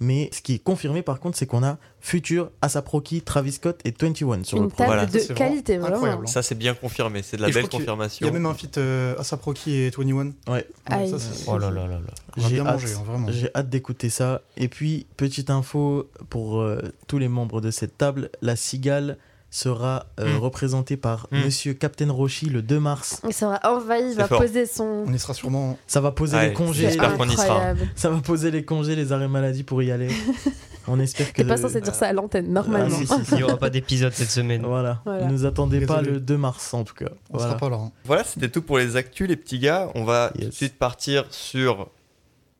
[0.00, 3.80] Mais ce qui est confirmé par contre, c'est qu'on a Future, ASAP Rocky, Travis Scott
[3.84, 4.88] et 21 sur Une le programme.
[4.88, 5.06] Voilà.
[5.06, 6.28] de qualité, vraiment incroyable.
[6.28, 7.22] Ça, c'est bien confirmé.
[7.22, 8.24] C'est de la Et belle confirmation.
[8.24, 10.32] Il y a même un feat euh, ASAP Rocky et 21.
[10.52, 10.66] Ouais.
[10.88, 12.00] Ça, c'est- Oh là là là là.
[12.36, 13.28] J'ai bien hâte, hein, vraiment.
[13.30, 14.42] j'ai hâte d'écouter ça.
[14.56, 19.16] Et puis, petite info pour euh, tous les membres de cette table, la cigale
[19.56, 20.38] sera euh, Mm.
[20.38, 21.44] représentée par Mm.
[21.44, 23.20] Monsieur Captain Roshi le 2 mars.
[23.24, 24.40] Il sera envahi, il va fort.
[24.40, 25.04] poser son.
[25.06, 25.78] On y sera sûrement.
[25.86, 26.82] Ça va poser Ouais, les congés.
[26.88, 27.74] J'espère qu'on y sera.
[27.94, 30.08] Ça va poser les congés, les arrêts maladie pour y aller.
[30.88, 31.36] On espère que.
[31.38, 32.88] T'es pas censé dire ça à l'antenne, normalement.
[32.90, 33.30] Ah, si, si, si.
[33.32, 34.62] Il n'y aura pas d'épisode cette semaine.
[34.66, 35.00] Voilà.
[35.04, 35.26] Voilà.
[35.26, 37.08] Ne nous attendez pas le 2 mars en tout cas.
[37.30, 37.50] On Voilà.
[37.52, 37.76] sera pas là.
[37.76, 37.92] hein.
[38.04, 39.90] Voilà, c'était tout pour les actus, les petits gars.
[39.94, 40.54] On va tout de Yes.
[40.54, 41.88] suite partir sur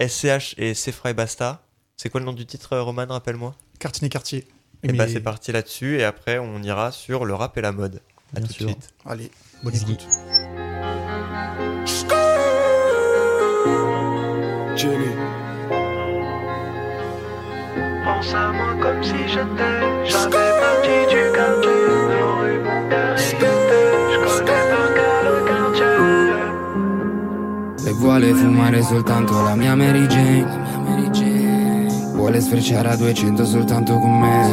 [0.01, 1.63] SCH et Sephra et Basta.
[1.97, 3.55] C'est quoi le nom du titre, euh, Roman Rappelle-moi?
[3.79, 4.47] Cartier Cartier.
[4.85, 5.99] Et bah, c'est parti là-dessus.
[5.99, 8.01] Et après, on ira sur le rap et la mode.
[8.37, 8.67] À Bien tout sûr.
[8.67, 8.91] de suite.
[9.07, 9.31] Allez,
[9.63, 10.07] bonne écoute.
[14.77, 15.13] Jenny.
[18.05, 21.85] Pense à moi comme si j'étais jamais parti du quartier.
[22.11, 23.53] La rue Montpellier,
[24.13, 25.97] je connais par cœur le quartier.
[27.87, 30.64] E vuole fumare soltanto la mia Mary Jane
[32.25, 34.49] Vuole sfrecciare a 200 soltanto con me.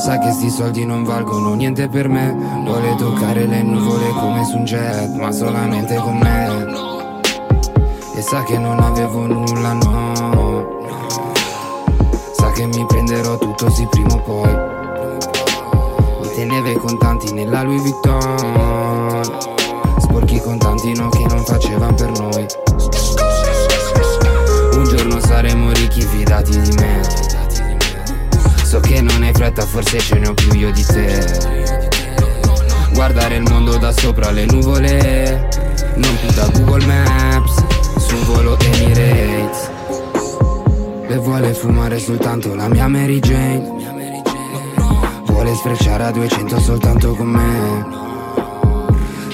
[0.00, 2.36] Sa che sti soldi non valgono niente per me.
[2.64, 7.20] Vuole toccare le nuvole come su un jet Ma solamente con me.
[8.16, 10.80] E sa che non avevo nulla, no.
[12.32, 14.54] Sa che mi prenderò tutto sì prima o poi.
[16.20, 19.22] Mi teneva i contanti nella Louis Vuitton.
[19.98, 22.71] Sporchi contanti no che non facevano per noi
[25.32, 27.00] saremo ricchi fidati di me.
[28.64, 31.70] So che non hai fretta forse ce ne ho più io di te.
[32.92, 35.48] Guardare il mondo da sopra le nuvole
[35.94, 37.64] Non più da Google Maps
[37.96, 39.70] Su volo Emirates.
[41.08, 43.80] E vuole fumare soltanto la mia Mary Jane.
[45.24, 48.11] Vuole sfrecciare a 200 soltanto con me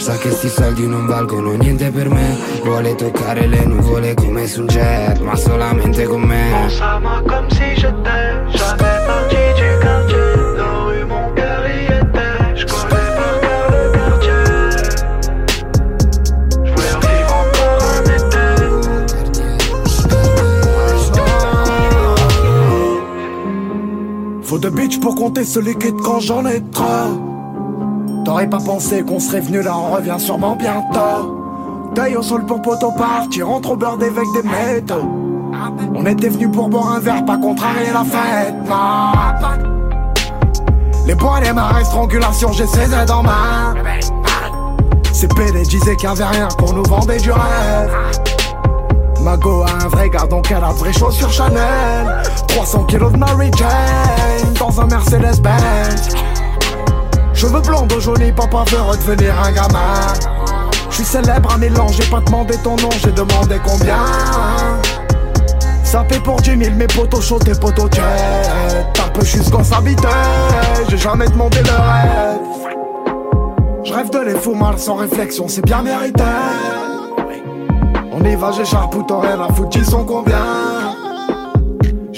[0.08, 4.62] Sa che sti soldi non valgono niente per me Vuole toccare le nuvole come su
[4.62, 9.78] un jet Ma solamente con me Pense à moi comme si j'étais jamais parti du
[9.82, 10.16] quartier.
[10.56, 14.44] La rue Montpellier était, je connais par cœur le quartier.
[16.64, 18.46] Je voulais revivre encore un été.
[24.42, 27.27] Faut de bitch pour compter ce liquide quand j'en ai trop.
[28.28, 31.90] T'aurais pas pensé qu'on serait venu là, on revient sûrement bientôt.
[31.94, 35.08] Taille au sol pour poteau partir, entre au beurre avec des métaux.
[35.94, 38.54] On était venu pour boire un verre, pas contrarier la fête.
[41.06, 43.74] Les poils et ma strangulation, j'ai 16 aides en main.
[45.10, 47.96] Ces PD disaient qu'il y avait rien, qu'on nous vendait du rêve.
[49.22, 52.22] Mago a un vrai gars, donc elle a de vraies chaussures Chanel.
[52.48, 55.40] 300 kilos de Mary Jane dans un Mercedes
[57.38, 60.12] Cheveux blonds de joli, papa veut redevenir un gamin.
[60.90, 63.94] Je suis célèbre à Milan, j'ai pas demandé ton nom, j'ai demandé combien.
[65.84, 68.02] Ça paie pour 10 000, mes potos chauds, tes potos jet.
[68.92, 70.08] T'as peu juste qu'on s'habitait,
[70.88, 72.40] j'ai jamais demandé le rêve.
[73.84, 76.24] Je rêve de les fumar sans réflexion, c'est bien mérité.
[78.10, 80.87] On y va, j'écharpe ou la foutre, ils sont combien?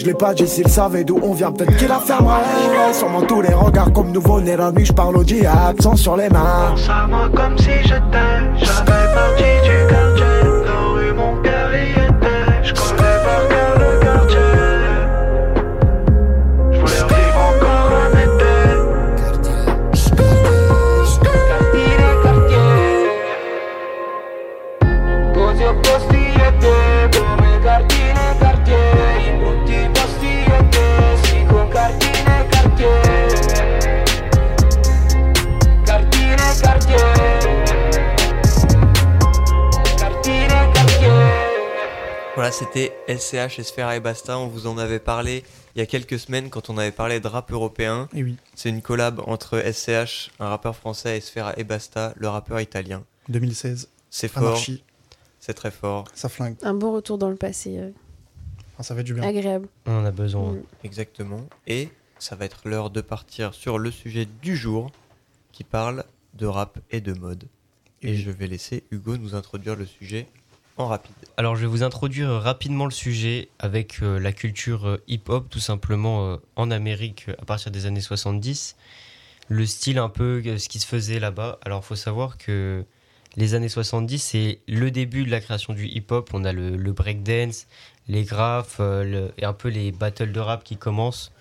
[0.01, 2.95] Je l'ai pas dit s'ils savaient d'où on vient, peut-être qu'ils la fermeraient.
[2.95, 6.17] Sûrement tous les regards comme nouveau né la nuit, je parle au diable, sans sur
[6.17, 6.71] les mains.
[6.71, 9.95] Pense à moi comme si j'étais jamais parti du
[42.51, 44.37] Voilà, c'était SCH, Esfera et Basta.
[44.37, 45.45] On vous en avait parlé
[45.77, 48.09] il y a quelques semaines quand on avait parlé de rap européen.
[48.13, 48.37] Et oui.
[48.57, 53.05] C'est une collab entre SCH, un rappeur français, et Sfera et Basta, le rappeur italien.
[53.29, 53.89] 2016.
[54.11, 54.43] C'est fort.
[54.49, 54.83] Anarchie.
[55.39, 56.07] C'est très fort.
[56.13, 56.57] Ça flingue.
[56.63, 57.79] Un beau retour dans le passé.
[57.79, 57.91] euh,
[58.81, 59.23] Ah, ça fait du bien.
[59.23, 59.69] agréable.
[59.87, 60.55] On en a besoin.
[60.55, 60.63] Mm.
[60.83, 61.47] Exactement.
[61.69, 64.91] Et ça va être l'heure de partir sur le sujet du jour
[65.53, 66.03] qui parle
[66.35, 67.45] de rap et de mode.
[68.03, 70.27] Et je vais laisser Hugo nous introduire le sujet
[70.87, 71.15] rapide.
[71.37, 75.59] Alors je vais vous introduire rapidement le sujet avec euh, la culture euh, hip-hop tout
[75.59, 78.77] simplement euh, en Amérique à partir des années 70.
[79.49, 81.59] Le style un peu, ce qui se faisait là-bas.
[81.65, 82.85] Alors il faut savoir que
[83.37, 86.31] les années 70 c'est le début de la création du hip-hop.
[86.35, 87.67] On a le, breakdance,
[88.07, 88.81] les graphes
[89.39, 91.33] et un peu les battles de rap qui commencent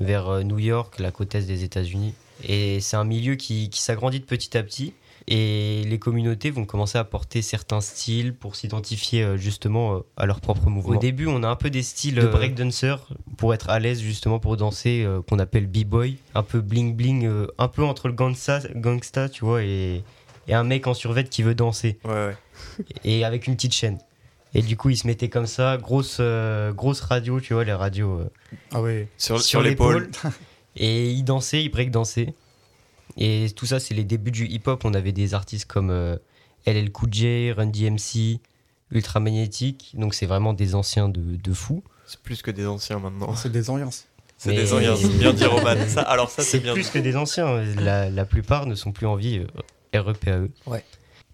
[0.00, 2.14] vers New York, la côte est des États-Unis.
[2.44, 4.94] Et c'est un milieu qui, qui s'agrandit de petit à petit.
[5.28, 10.26] Et les communautés vont commencer à porter certains styles pour s'identifier euh, justement euh, à
[10.26, 10.96] leur propre mouvement.
[10.96, 12.96] Au début, on a un peu des styles de breakdancer
[13.36, 17.24] pour être à l'aise justement pour danser, euh, qu'on appelle b-boy, un peu bling bling,
[17.26, 20.02] euh, un peu entre le gangsta, gangsta tu vois, et,
[20.48, 21.98] et un mec en survêt qui veut danser.
[23.04, 23.98] Et avec une petite chaîne.
[24.54, 27.72] Et du coup, il se mettait comme ça, grosse, euh, grosse radio, tu vois, les
[27.72, 28.18] radios.
[28.20, 28.28] euh,
[28.72, 29.08] Ah ouais.
[29.18, 30.10] Sur- sur l'épaule.
[30.76, 32.34] et il dansait, il break dansait.
[33.16, 34.84] Et tout ça, c'est les débuts du hip-hop.
[34.84, 36.16] On avait des artistes comme euh,
[36.66, 38.40] LL Cool J, Run DMC,
[38.90, 39.92] Ultra Magnétique.
[39.94, 41.82] Donc c'est vraiment des anciens de, de fous.
[42.06, 43.34] C'est plus que des anciens maintenant.
[43.36, 44.06] C'est des ambiances.
[44.38, 45.76] C'est Mais- des anciens, bien dit Roman.
[45.88, 46.90] Ça, alors ça, c'est bien plus dit.
[46.90, 47.62] que des anciens.
[47.76, 49.38] La, la plupart ne sont plus en vie.
[49.94, 50.48] euh, REPAE.
[50.66, 50.82] Ouais.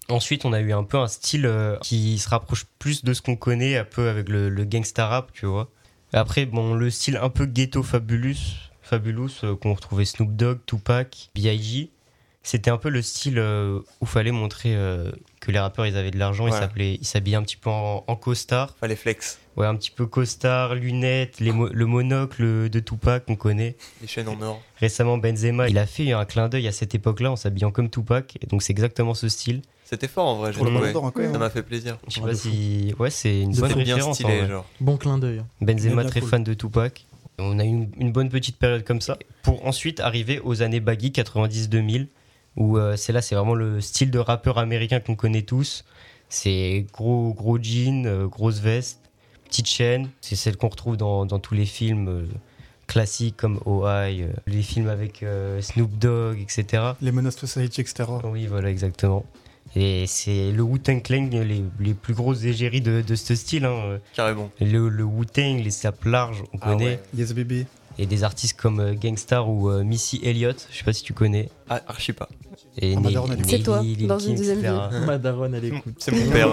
[0.09, 3.21] Ensuite, on a eu un peu un style euh, qui se rapproche plus de ce
[3.21, 5.69] qu'on connaît, un peu avec le, le gangsta rap, tu vois.
[6.13, 8.35] Après, bon, le style un peu ghetto fabulous,
[8.89, 11.89] fabulous euh, qu'on retrouvait Snoop Dogg, Tupac, B.I.G.
[12.41, 16.09] C'était un peu le style euh, où fallait montrer euh, que les rappeurs ils avaient
[16.09, 16.47] de l'argent.
[16.47, 16.59] Ils Ouais.
[16.59, 18.75] s'appelaient- Ils s'habillaient un petit peu en, en costard.
[18.79, 19.39] Fallait flex.
[19.57, 23.75] Ouais, un petit peu costard, lunettes, les mo- le monocle de Tupac qu'on connaît.
[24.01, 24.61] Les chaînes en or.
[24.79, 28.37] Récemment, Benzema, il a fait un clin d'œil à cette époque-là en s'habillant comme Tupac.
[28.41, 29.61] Et donc, c'est exactement ce style.
[29.83, 30.53] C'était fort en vrai.
[30.53, 31.97] Ballon d'Or, hein, Ça m'a fait plaisir.
[32.07, 32.93] Je sais pas si.
[32.99, 34.15] Ouais, c'est une bonne bien référence.
[34.15, 34.47] stylé, en vrai.
[34.47, 34.65] genre.
[34.79, 35.39] Bon clin d'œil.
[35.39, 35.47] hein.
[35.61, 36.29] Benzema, très cool.
[36.29, 37.05] fan de Tupac.
[37.39, 39.17] On a eu une, une bonne petite période comme ça.
[39.43, 42.07] Pour ensuite arriver aux années baggy 90-2000,
[42.55, 45.85] où euh, c'est là, c'est vraiment le style de rappeur américain qu'on connaît tous.
[46.27, 48.99] C'est gros, gros jean, euh, grosse veste,
[49.45, 50.09] petite chaîne.
[50.21, 52.25] C'est celle qu'on retrouve dans, dans tous les films euh,
[52.87, 54.09] classiques comme OI,
[54.47, 55.23] les films avec
[55.61, 56.93] Snoop Dogg, etc.
[57.01, 58.09] Les Menace Society, etc.
[58.23, 59.23] Oui, voilà, exactement.
[59.75, 63.65] Et c'est le Wu-Tang Clan, les, les plus grosses égéries de, de ce style.
[63.65, 63.99] hein.
[64.15, 64.49] Carrément.
[64.59, 66.85] Le, le Wu-Tang, les sapes larges, on Ah connaît.
[66.85, 66.99] ouais.
[67.15, 67.65] Yes, baby.
[67.99, 71.13] Et des artistes comme euh, Gangstar ou euh, Missy Elliott, je sais pas si tu
[71.13, 71.49] connais.
[71.69, 72.29] Ah, archi pas.
[72.77, 73.27] Et Ah, Madaron.
[73.47, 74.65] C'est toi, Lil dans Kim, une deuxième vie.
[75.05, 75.95] Ma daronne, elle écoute.
[75.99, 76.49] C'est mon père.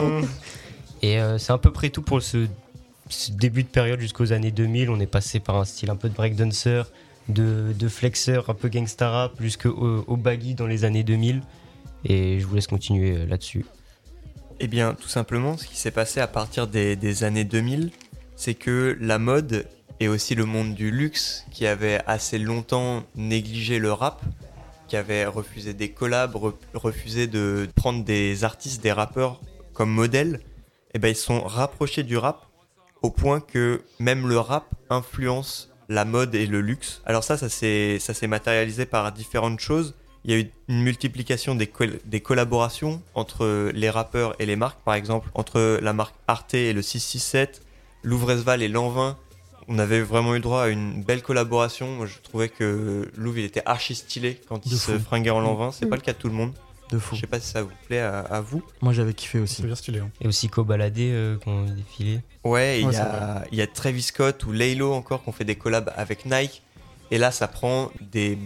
[1.02, 2.46] Et euh, c'est à peu près tout pour ce,
[3.08, 4.90] ce début de période jusqu'aux années 2000.
[4.90, 6.82] On est passé par un style un peu de breakdancer,
[7.28, 11.42] de, de flexeur, un peu gangsta rap, jusqu'au au baggy dans les années 2000.
[12.04, 13.64] Et je vous laisse continuer euh, là-dessus.
[14.60, 17.90] Eh bien, tout simplement, ce qui s'est passé à partir des, années 2000,
[18.36, 19.66] c'est que la mode
[20.00, 24.22] et aussi le monde du luxe, qui avait assez longtemps négligé le rap,
[24.88, 29.40] qui avait refusé des collabs, re- refusé de prendre des artistes, des rappeurs
[29.72, 30.40] comme modèles,
[30.94, 32.46] eh ben, ils sont rapprochés du rap
[33.02, 37.02] au point que même le rap influence la mode et le luxe.
[37.06, 39.94] Alors ça, ça s'est matérialisé par différentes choses.
[40.26, 44.56] Il y a eu une multiplication des, col- des collaborations entre les rappeurs et les
[44.56, 47.62] marques, par exemple entre la marque Arte et le 667,
[48.02, 49.16] Louvresval et Lanvin.
[49.68, 51.88] On avait vraiment eu droit à une belle collaboration.
[51.96, 55.00] Moi, je trouvais que Louvre, il était archi stylé quand il De se fou.
[55.04, 55.72] fringuait en Lanvin.
[55.72, 55.90] C'est Mm.
[55.90, 56.52] pas le cas de tout le monde.
[56.90, 57.16] De fou.
[57.16, 58.62] Je sais pas si ça vous plaît à, à vous.
[58.80, 59.56] Moi, j'avais kiffé aussi.
[59.56, 59.98] C'est bien stylé.
[59.98, 60.10] Hein.
[60.20, 62.20] Et aussi Cobaladé euh, qu'on a défilé.
[62.44, 65.28] Ouais, il Ouais, y, c'est a, il y a Travis Scott ou Laylo encore qui
[65.28, 66.62] ont fait des collabs avec Nike.
[67.10, 68.38] Et là, ça prend des,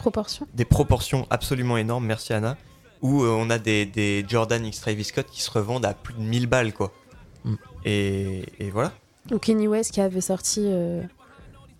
[0.00, 0.46] Proportion.
[0.54, 2.56] des proportions absolument énormes, merci Anna,
[3.02, 6.14] où euh, on a des, des Jordan X Travis Scott qui se revendent à plus
[6.14, 6.92] de 1000 balles, quoi.
[7.44, 7.54] Mm.
[7.84, 8.92] Et, et voilà.
[9.32, 10.62] Ou Kenny West qui avait sorti.
[10.66, 11.02] euh,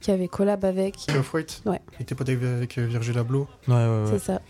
[0.00, 0.96] qui avait collab avec.
[1.10, 1.62] Off-White.
[1.66, 3.46] Ouais, Il était pote avec, avec euh, Virgil Abloh.
[3.68, 4.04] Ouais, ouais, ouais.
[4.12, 4.40] c'est ça.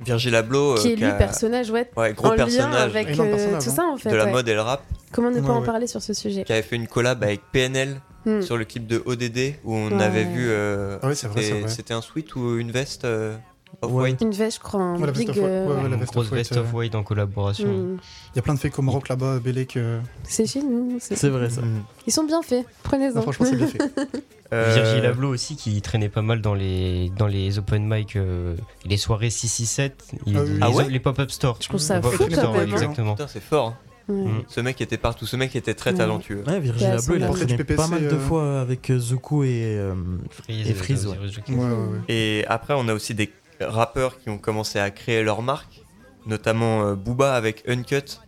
[0.00, 0.76] Virgil Abloh.
[0.76, 1.90] qui est lui personnage, ouais.
[1.96, 2.82] Ouais, gros en lien personnage.
[2.96, 3.74] avec euh, personnage, tout hein.
[3.74, 4.10] ça en fait.
[4.10, 4.32] de la ouais.
[4.32, 5.66] mode et le rap, Comment ne Ouais, pas en ouais.
[5.66, 6.44] parler sur ce sujet?
[6.44, 8.42] Qui avait fait une collab avec PNL Hmm.
[8.42, 10.02] sur le clip de ODD où on Ouais.
[10.04, 10.46] avait vu.
[10.50, 11.68] euh, Ah vrai, c'était- c'est vrai.
[11.70, 13.34] C'était un sweat ou une veste euh,
[13.82, 13.88] Ouais.
[13.88, 15.38] off-white Une veste, je crois, un Ouais, la veste big.
[15.38, 17.68] euh, ouais, la Une veste grosse of white, vest of euh, white en collaboration.
[17.68, 17.98] hmm.
[18.34, 19.78] Il y a plein de faits comme Maroc là-bas, Bélec.
[20.24, 20.98] C'est chez nous.
[21.00, 21.62] c'est- vrai, ça.
[21.62, 21.82] Mm.
[22.06, 22.66] Ils sont bien faits.
[22.82, 23.14] Prenez-en.
[23.14, 23.78] non, franchement, c'est bien fait.
[24.52, 28.56] Euh, Virgil Abloh aussi qui traînait pas mal dans les, dans les open mic, euh,
[28.84, 30.48] les soirées 667, il- Ah oui.
[30.50, 31.58] les, Ah ouais les pop-up stores.
[31.62, 32.64] Je trouve ça Les fou, hein.
[32.64, 33.16] exactement.
[33.28, 33.76] C'est fort.
[34.10, 34.42] Mm.
[34.48, 35.26] Ce mec était partout.
[35.26, 36.42] Ce mec était très talentueux.
[36.46, 38.98] Ouais, Virgil à Abloh, il a traîné PPC, pas mal de euh, fois avec euh,
[38.98, 39.94] Zuko et, euh,
[40.30, 41.06] Freeze, et Freeze.
[41.06, 42.44] ouais.
[42.48, 45.82] Après, on a aussi des rappeurs qui ont commencé à créer leur marque,
[46.26, 48.20] notamment euh, Booba avec Uncut,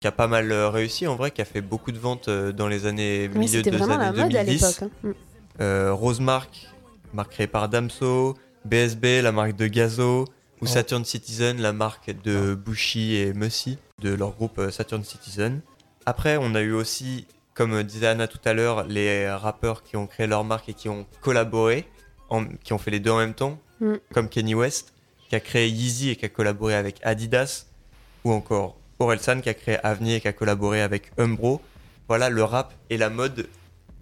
[0.00, 2.68] qui a pas mal réussi en vrai, qui a fait beaucoup de ventes euh, dans
[2.68, 4.52] les années Mais milieu c'était des vraiment la années mode à 2010.
[4.62, 4.82] l'époque.
[4.82, 5.08] hein.
[5.08, 5.12] Mm.
[5.60, 6.68] Euh, Rosemark,
[7.12, 10.24] marque créée par Damso, BSB, la marque de Gazo,
[10.60, 10.66] ou Oh.
[10.66, 15.60] Saturn Citizen, la marque de Bushi et Mussy, de leur groupe euh, Saturn Citizen.
[16.06, 20.06] Après, on a eu aussi, comme disait Anna tout à l'heure, les rappeurs qui ont
[20.06, 21.86] créé leur marque et qui ont collaboré,
[22.30, 23.94] en- qui ont fait les deux en même temps, Mm.
[24.12, 24.92] comme Kenny West,
[25.28, 27.66] qui a créé Yeezy et qui a collaboré avec Adidas,
[28.24, 31.60] ou encore Orelsan qui a créé Avenir et qui a collaboré avec Umbro.
[32.08, 33.46] voilà, le rap et la mode,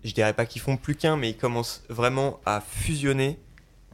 [0.05, 3.38] je dirais pas qu'ils font plus qu'un, mais ils commencent vraiment à fusionner.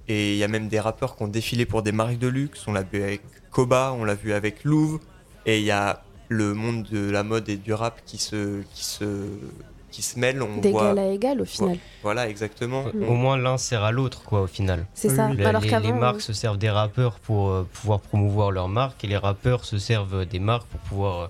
[0.08, 2.64] Et il y a même des rappeurs qui ont défilé pour des marques de luxe.
[2.66, 5.00] On l'a vu avec Koba, on l'a vu avec Louvre.
[5.46, 8.84] Et il y a le monde de la mode et du rap qui se, qui
[8.84, 9.26] se,
[9.90, 10.14] qui se.
[10.18, 10.60] On voit...
[10.60, 11.78] D'égal à égal au final.
[12.02, 12.84] Voilà, exactement.
[13.08, 14.86] Au moins l'un sert à l'autre, quoi, au final.
[14.94, 15.28] C'est ça.
[15.32, 18.50] Les, Alors les- qu'avant, les marques euh, se servent des rappeurs pour euh, pouvoir promouvoir
[18.50, 21.26] leur marque et les rappeurs se servent des marques pour pouvoir euh,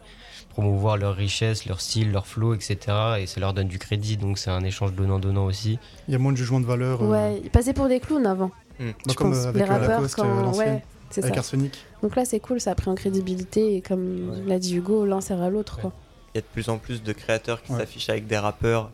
[0.51, 2.77] promouvoir leur richesse, leur style, leur flow, etc.
[3.21, 5.79] Et ça leur donne du crédit, donc c'est un échange donnant-donnant aussi.
[6.09, 7.03] Il y a moins de jugement de valeur.
[7.03, 8.51] euh, Ouais, ils passaient pour des clowns avant.
[8.79, 8.85] Mm.
[8.91, 9.45] bah, je comme pense.
[9.45, 10.43] euh, avec les euh, rappeurs, Lacoste, euh, quand.
[10.43, 11.41] l'ancienne, Ouais, c'est avec ça.
[11.41, 11.85] Arsenic.
[12.03, 15.21] Donc là, c'est cool, ça a pris en crédibilité et comme l'a dit Hugo, l'un
[15.21, 15.81] sert à l'autre.
[15.81, 15.93] quoi.
[16.35, 17.79] Il y a de plus en plus de créateurs qui Ouais.
[17.79, 18.91] s'affichent avec des rappeurs.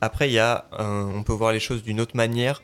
[0.00, 2.62] Après, il y a, un- on peut voir les choses d'une autre manière.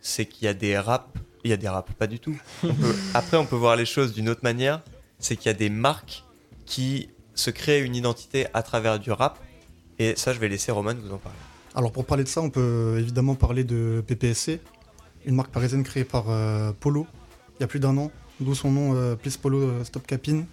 [0.00, 1.06] C'est qu'il y a des raps.
[1.44, 2.36] Il y a des raps, pas du tout.
[2.64, 4.80] On peut- après, on peut voir les choses d'une autre manière.
[5.18, 6.24] C'est qu'il y a des marques
[6.66, 9.38] qui se créent une identité à travers du rap.
[9.98, 11.38] Et ça, je vais laisser Roman vous en parler.
[11.74, 14.60] Alors pour parler de ça, on peut évidemment parler de PPSC,
[15.26, 17.06] une marque parisienne créée par euh, Polo
[17.58, 20.44] il y a plus d'un an, d'où son nom euh, Please Polo euh, Stop Capin.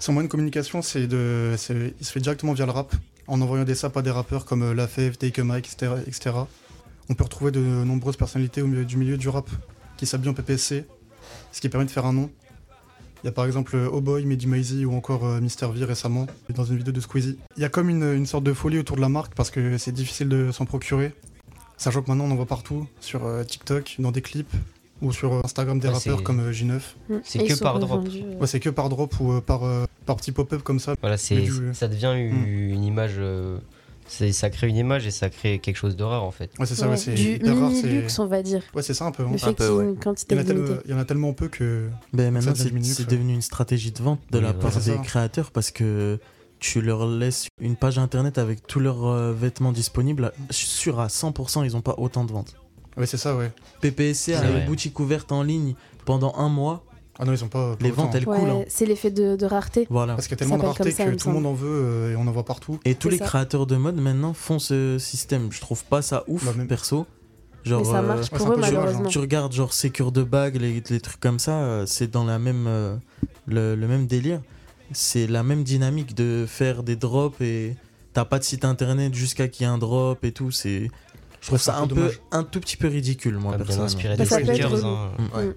[0.00, 1.54] Son moyen de communication, c'est de,
[2.00, 2.94] il se fait directement via le rap,
[3.28, 6.36] en envoyant des saps à des rappeurs comme La Fève, Take a Mike, etc., etc.
[7.08, 9.48] On peut retrouver de nombreuses personnalités au milieu, du milieu du rap
[9.96, 10.84] qui s'habillent en PPSC,
[11.52, 12.30] ce qui permet de faire un nom.
[13.22, 16.64] Il y a par exemple Oh Boy, Mehdi Maizy ou encore Mr V récemment, dans
[16.64, 17.38] une vidéo de Squeezie.
[17.56, 19.92] Il y a comme une sorte de folie autour de la marque parce que c'est
[19.92, 21.14] difficile de s'en procurer.
[21.76, 24.52] Sachant que maintenant on en voit partout, sur euh, TikTok, dans des clips,
[25.02, 26.80] ou sur euh, Instagram des Ouais, rappeurs comme euh, J9.
[27.10, 27.14] Mm.
[27.22, 28.00] C'est que par drop.
[28.00, 28.38] revendus, euh.
[28.38, 30.94] Ouais, c'est que par drop ou euh, par, euh, par petit pop-up comme ça.
[31.02, 32.72] Voilà, c'est, du- ça devient une, Mm.
[32.74, 33.14] une image.
[33.18, 33.58] euh,
[34.08, 36.50] c'est, ça crée une image et ça crée quelque chose de rare en fait.
[36.60, 37.70] Ouais, c'est ça, ouais, Ouais, c'est du hyper rare.
[37.74, 38.62] c'est- mini-luxe, on va dire.
[38.74, 39.24] Ouais, c'est ça un peu.
[39.24, 39.32] hein.
[39.56, 39.84] Peu, ouais.
[39.84, 40.74] Il y, en a tel- limitée.
[40.86, 41.88] il y en a tellement peu que.
[42.12, 44.54] Ben, maintenant, ça c'est devenu une stratégie de vente de Oui, la ouais.
[44.58, 44.96] part des ça.
[44.98, 46.18] créateurs parce que
[46.58, 50.32] tu leur laisses une page internet avec tous leurs euh, vêtements disponibles.
[50.50, 52.54] Je suis sûr à 100%, ils n'ont pas autant de ventes.
[52.96, 53.52] Ouais, c'est ça, ouais.
[53.82, 55.74] PPSC a une boutique ouverte en ligne
[56.06, 56.84] pendant un mois.
[57.18, 57.76] Ah non, ils ont pas.
[57.76, 58.48] pas Les ventes, elles Ouais, coulent.
[58.50, 58.64] hein.
[58.68, 59.86] c'est l'effet de, de rareté.
[59.90, 60.14] Voilà.
[60.14, 62.12] Parce qu'il y a tellement de rareté ça, que tout le monde en veut euh,
[62.12, 62.78] et on en voit partout.
[62.84, 63.24] Et tous les ça.
[63.24, 65.50] créateurs de mode maintenant font ce système.
[65.50, 67.06] Je trouve pas ça ouf, Bah, même- perso.
[67.64, 69.08] Genre, Mais ça euh, marche pour eux, malheureusement.
[69.08, 72.66] tu regardes genre Sécure de bague, les, les trucs comme ça, c'est dans la même,
[72.68, 72.96] euh,
[73.46, 74.40] le, le même délire.
[74.92, 77.76] C'est la même dynamique de faire des drops et
[78.12, 80.50] t'as pas de site internet jusqu'à qu'il y ait un drop et tout.
[80.50, 80.90] C'est,
[81.40, 83.84] je trouve ça un un peu un tout petit peu ridicule, moi, personnellement.
[83.86, 84.24] inspiré Bah,
[85.34, 85.44] hein.
[85.44, 85.52] Mm.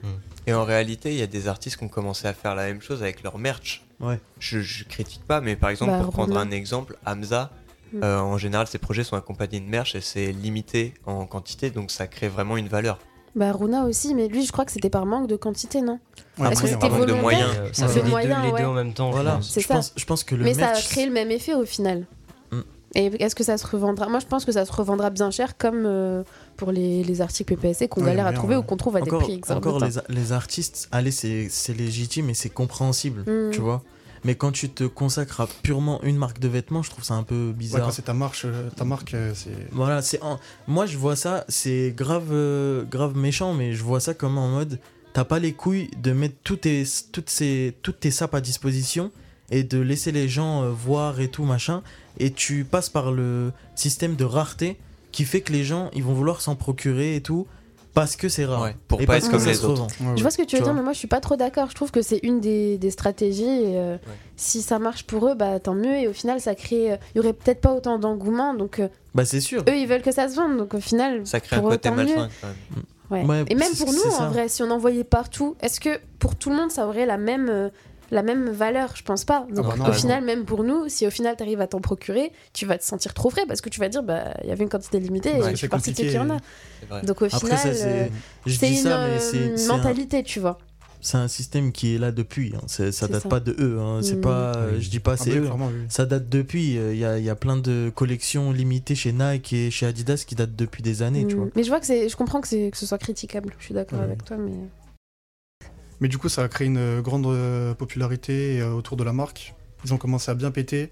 [0.47, 2.81] Et en réalité, il y a des artistes qui ont commencé à faire la même
[2.81, 3.85] chose avec leur merch.
[3.99, 4.19] Ouais.
[4.39, 7.51] Je, je critique pas, mais par exemple, Bah, pour prendre un exemple, Hamza,
[7.91, 8.03] Mm.
[8.03, 11.89] euh, en général, ses projets sont accompagnés de merch et c'est limité en quantité, donc
[11.91, 12.99] ça crée vraiment une valeur.
[13.35, 15.99] Bah, Runa aussi, mais lui, je crois que c'était par manque de quantité, non
[16.39, 17.51] Ouais, Est-ce que c'était par manque de volontaire moyens.
[17.73, 17.91] Ça Ouais.
[17.93, 18.61] fait De les, moyens, deux, les ouais.
[18.61, 19.09] deux en même temps.
[19.11, 19.73] je Voilà, je ça.
[19.75, 22.05] pense, je pense que le Mais ça a créé le même effet au final.
[22.51, 22.59] Mm.
[22.95, 24.07] Et est-ce que ça se revendra?
[24.09, 26.23] Moi, je pense que ça se revendra bien cher, comme euh,
[26.57, 28.61] pour les, les articles PPSC qu'on Ouais, galère à trouver ouais.
[28.61, 29.69] ou qu'on trouve à des prix exorbitants.
[29.75, 33.51] encore les, les artistes, allez, c'est c'est légitime et c'est compréhensible, Mm.
[33.51, 33.83] tu vois?
[34.23, 37.23] Mais quand tu te consacres à purement une marque de vêtements, je trouve ça un
[37.23, 37.85] peu Ouais, bizarre.
[37.85, 39.51] quand c'est ta, marche, euh, ta marque, euh, c'est.
[39.71, 40.19] Voilà, c'est
[40.67, 44.49] moi je vois ça, c'est grave, euh, grave méchant, mais je vois ça comme en
[44.49, 44.79] mode,
[45.13, 49.11] t'as pas les couilles de mettre tous tes, toutes, ces, toutes tes sapes à disposition
[49.51, 51.81] et de laisser les gens euh, voir et tout machin,
[52.19, 54.77] et tu passes par le système de rareté
[55.11, 57.47] qui fait que les gens ils vont vouloir s'en procurer et tout
[57.93, 58.61] parce que c'est rare.
[58.61, 59.83] Ouais, pour et pas parce être que comme ça les se autres.
[59.99, 60.15] revend.
[60.15, 61.69] Je vois ce que tu veux Tu dire, mais moi je suis pas trop d'accord.
[61.69, 63.43] Je trouve que c'est une des, des stratégies.
[63.45, 63.97] et, euh,
[64.37, 65.95] Si ça marche pour eux, bah tant mieux.
[65.97, 66.93] Et au final, ça crée.
[66.93, 68.53] euh, Il y aurait peut-être pas autant d'engouement.
[68.53, 69.61] Donc euh, Bah c'est sûr.
[69.67, 70.57] eux, ils veulent que ça se vende.
[70.57, 72.05] Donc au final, Ça crée un pour eux, côté tant mieux.
[72.05, 72.55] malsain quand même.
[73.11, 73.25] Ouais.
[73.25, 74.23] Ouais, et même c'est- pour nous, c'est ça.
[74.27, 77.17] en vrai, si on envoyait partout, est-ce que pour tout le monde, ça aurait la
[77.17, 77.69] même, euh,
[78.11, 79.45] la même valeur Je pense pas.
[79.53, 81.79] Donc bah non, au final, même pour nous, si au final tu arrives à t'en
[81.81, 84.51] procurer, tu vas te sentir trop frais parce que tu vas dire, bah il y
[84.51, 86.37] avait une quantité limitée et je suis c'est partie de ceux qui en a.
[87.03, 88.07] Donc au Après final, euh,
[88.47, 90.57] c'est, une euh, un- mentalité, tu vois.
[91.01, 92.53] c'est un système qui est là depuis.
[92.55, 92.61] hein.
[92.67, 93.29] Ça date ça.
[93.29, 93.79] pas de eux.
[93.79, 93.99] hein.
[94.01, 94.21] C'est Mm.
[94.21, 94.81] pas, euh, Oui.
[94.81, 95.49] je dis pas Ah c'est bah, eux.
[95.53, 95.85] oui.
[95.87, 96.73] Ça date depuis.
[96.75, 100.35] Il y, a, y a plein de collections limitées chez Nike et chez Adidas qui
[100.35, 101.39] datent depuis des années, tu Mm.
[101.39, 101.47] vois.
[101.55, 103.53] Mais je vois que c'est, je comprends que, c'est, que ce soit critiquable.
[103.59, 104.05] Je suis d'accord Ouais.
[104.05, 104.51] avec toi, mais
[106.01, 109.53] Mais du coup, ça a créé une grande euh, popularité euh, autour de la marque.
[109.85, 110.91] Ils ont commencé à bien péter.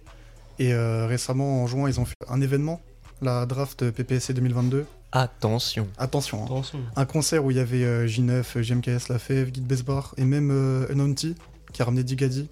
[0.59, 2.81] Et euh, récemment, en juin, ils ont fait un événement,
[3.21, 4.85] la draft PPSC 2022.
[5.11, 5.87] Attention.
[5.97, 6.45] Attention, hein.
[6.45, 6.79] Attention.
[6.95, 10.49] un concert où il y avait euh, J9, JMKS, La Fève, Guide Besbar et même
[10.51, 11.35] euh, Unanti
[11.73, 12.49] qui a ramené Digadi,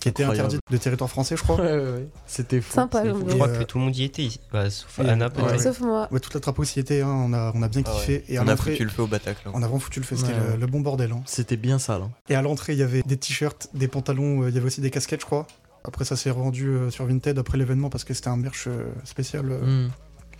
[0.00, 0.46] qui était Incroyable.
[0.48, 1.58] interdit de territoire français, je crois.
[2.26, 2.74] C'était fou.
[2.74, 3.02] sympa.
[3.04, 3.18] Fou.
[3.24, 3.28] bien.
[3.30, 4.40] Je crois que tout le monde y était, ici.
[4.52, 5.50] Bah, sauf et- Anna ouais, peut-être.
[5.52, 5.58] ouais.
[5.58, 6.08] Sauf moi.
[6.10, 8.12] Ouais, toute la trapo s'y était, hein, on, a, on a bien Ah kiffé.
[8.18, 8.24] ouais.
[8.28, 9.50] Et à On a l'entrée, foutu le feu au Bataclan.
[9.54, 10.56] on a vraiment foutu le feu, c'était Ouais, le, ouais.
[10.58, 11.12] le bon bordel.
[11.12, 11.22] hein.
[11.26, 12.08] C'était bien ça, là.
[12.28, 14.80] Et à l'entrée, il y avait des t-shirts, des pantalons, euh, il y avait aussi
[14.80, 15.46] des casquettes, je crois.
[15.84, 18.86] Après, ça s'est revendu euh, sur Vinted après l'événement parce que c'était un merch euh,
[19.04, 19.90] spécial euh, Mm.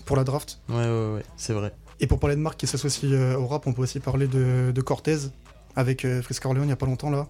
[0.05, 0.59] pour la draft.
[0.69, 1.73] Ouais, ouais, ouais, c'est vrai.
[2.01, 4.71] Et pour parler de marques qui s'associent euh, au rap, on peut aussi parler de,
[4.75, 5.17] de Cortez
[5.77, 7.27] avec euh, Frisk Orleans il n'y a pas longtemps là,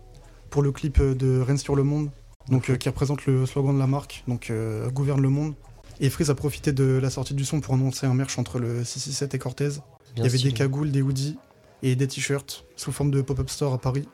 [0.50, 2.10] pour le clip euh, de Rennes sur le monde,
[2.48, 5.54] donc euh, qui représente le slogan de la marque, donc euh, gouverne le monde.
[6.00, 8.84] Et Freeze a profité de la sortie du son pour annoncer un merch entre le
[8.84, 9.68] 667 et Cortez.
[10.16, 10.52] il y avait stylé.
[10.52, 11.38] des cagoules, des hoodies
[11.82, 14.06] et des t-shirts sous forme de pop-up store à Paris.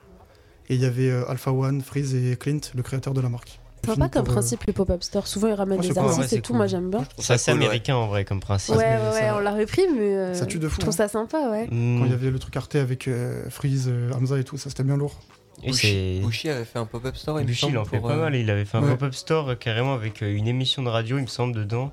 [0.68, 3.58] Et il y avait euh, Alpha One, Freeze et Clint, le créateur de la marque.
[3.84, 5.26] Sympa Fini comme principe les pop-up stores.
[5.26, 6.52] Souvent ils ramènent des pas, artistes ouais, et c'est tout.
[6.52, 6.58] cool.
[6.58, 7.04] Moi j'aime bien.
[7.18, 8.76] C'est assez américain en vrai comme principe.
[8.76, 10.96] Ouais, ouais, ça- on l'a repris, mais Ça tue de fou, je trouve hein.
[10.96, 11.66] ça sympa, ouais.
[11.68, 12.02] Quand Mm.
[12.04, 13.10] il y avait le truc Arte avec
[13.50, 15.18] Freeze, Hamza et tout, ça c'était bien lourd.
[15.64, 18.20] Bushi avait fait un pop-up store, il me Bushi, il en fait pour, pas euh,
[18.20, 18.34] mal.
[18.34, 18.90] Il avait fait un ouais.
[18.90, 21.92] pop-up store euh, carrément avec euh, une émission de radio, il me semble, dedans.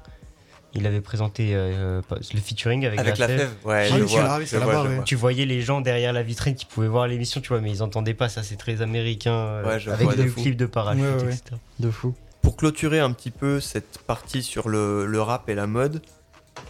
[0.75, 4.43] Il avait présenté euh, le featuring avec, Avec la fève, ouais, Ah je vois, oui,
[4.45, 4.95] je c'est vois, là-bas, je ouais.
[4.97, 5.03] vois.
[5.03, 7.81] Tu voyais les gens derrière la vitrine qui pouvaient voir l'émission, tu vois, mais ils
[7.81, 8.29] entendaient pas.
[8.29, 9.33] Ça, c'est très américain.
[9.33, 10.41] euh, Ouais, je avec vois, de le fou.
[10.41, 11.33] clip de parachute, Ouais, ouais, ouais.
[11.33, 11.55] etc.
[11.79, 12.13] De fou.
[12.43, 16.01] Pour clôturer un petit peu cette partie sur le, le rap et la mode,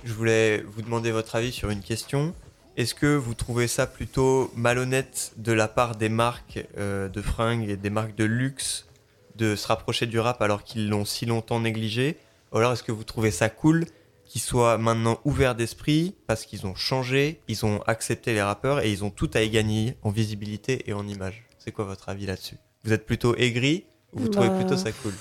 [0.06, 2.34] je voulais vous demander votre avis sur une question.
[2.78, 7.70] Est-ce que vous trouvez ça plutôt malhonnête de la part des marques euh, de fringues
[7.70, 8.88] et des marques de luxe
[9.36, 12.18] de se rapprocher du rap alors qu'ils l'ont si longtemps négligé?
[12.52, 13.86] Ou alors est-ce que vous trouvez ça cool
[14.26, 18.92] qu'ils soient maintenant ouverts d'esprit parce qu'ils ont changé, ils ont accepté les rappeurs et
[18.92, 21.44] ils ont tout à y gagner en visibilité et en image?
[21.58, 22.56] C'est quoi votre avis là-dessus?
[22.86, 25.14] Vous êtes plutôt aigri ou vous trouvez Bah, plutôt ça cool?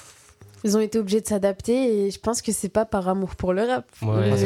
[0.65, 3.53] Ils ont été obligés de s'adapter et je pense que c'est pas par amour pour
[3.53, 3.87] le rap.
[4.03, 4.37] Ouais, mais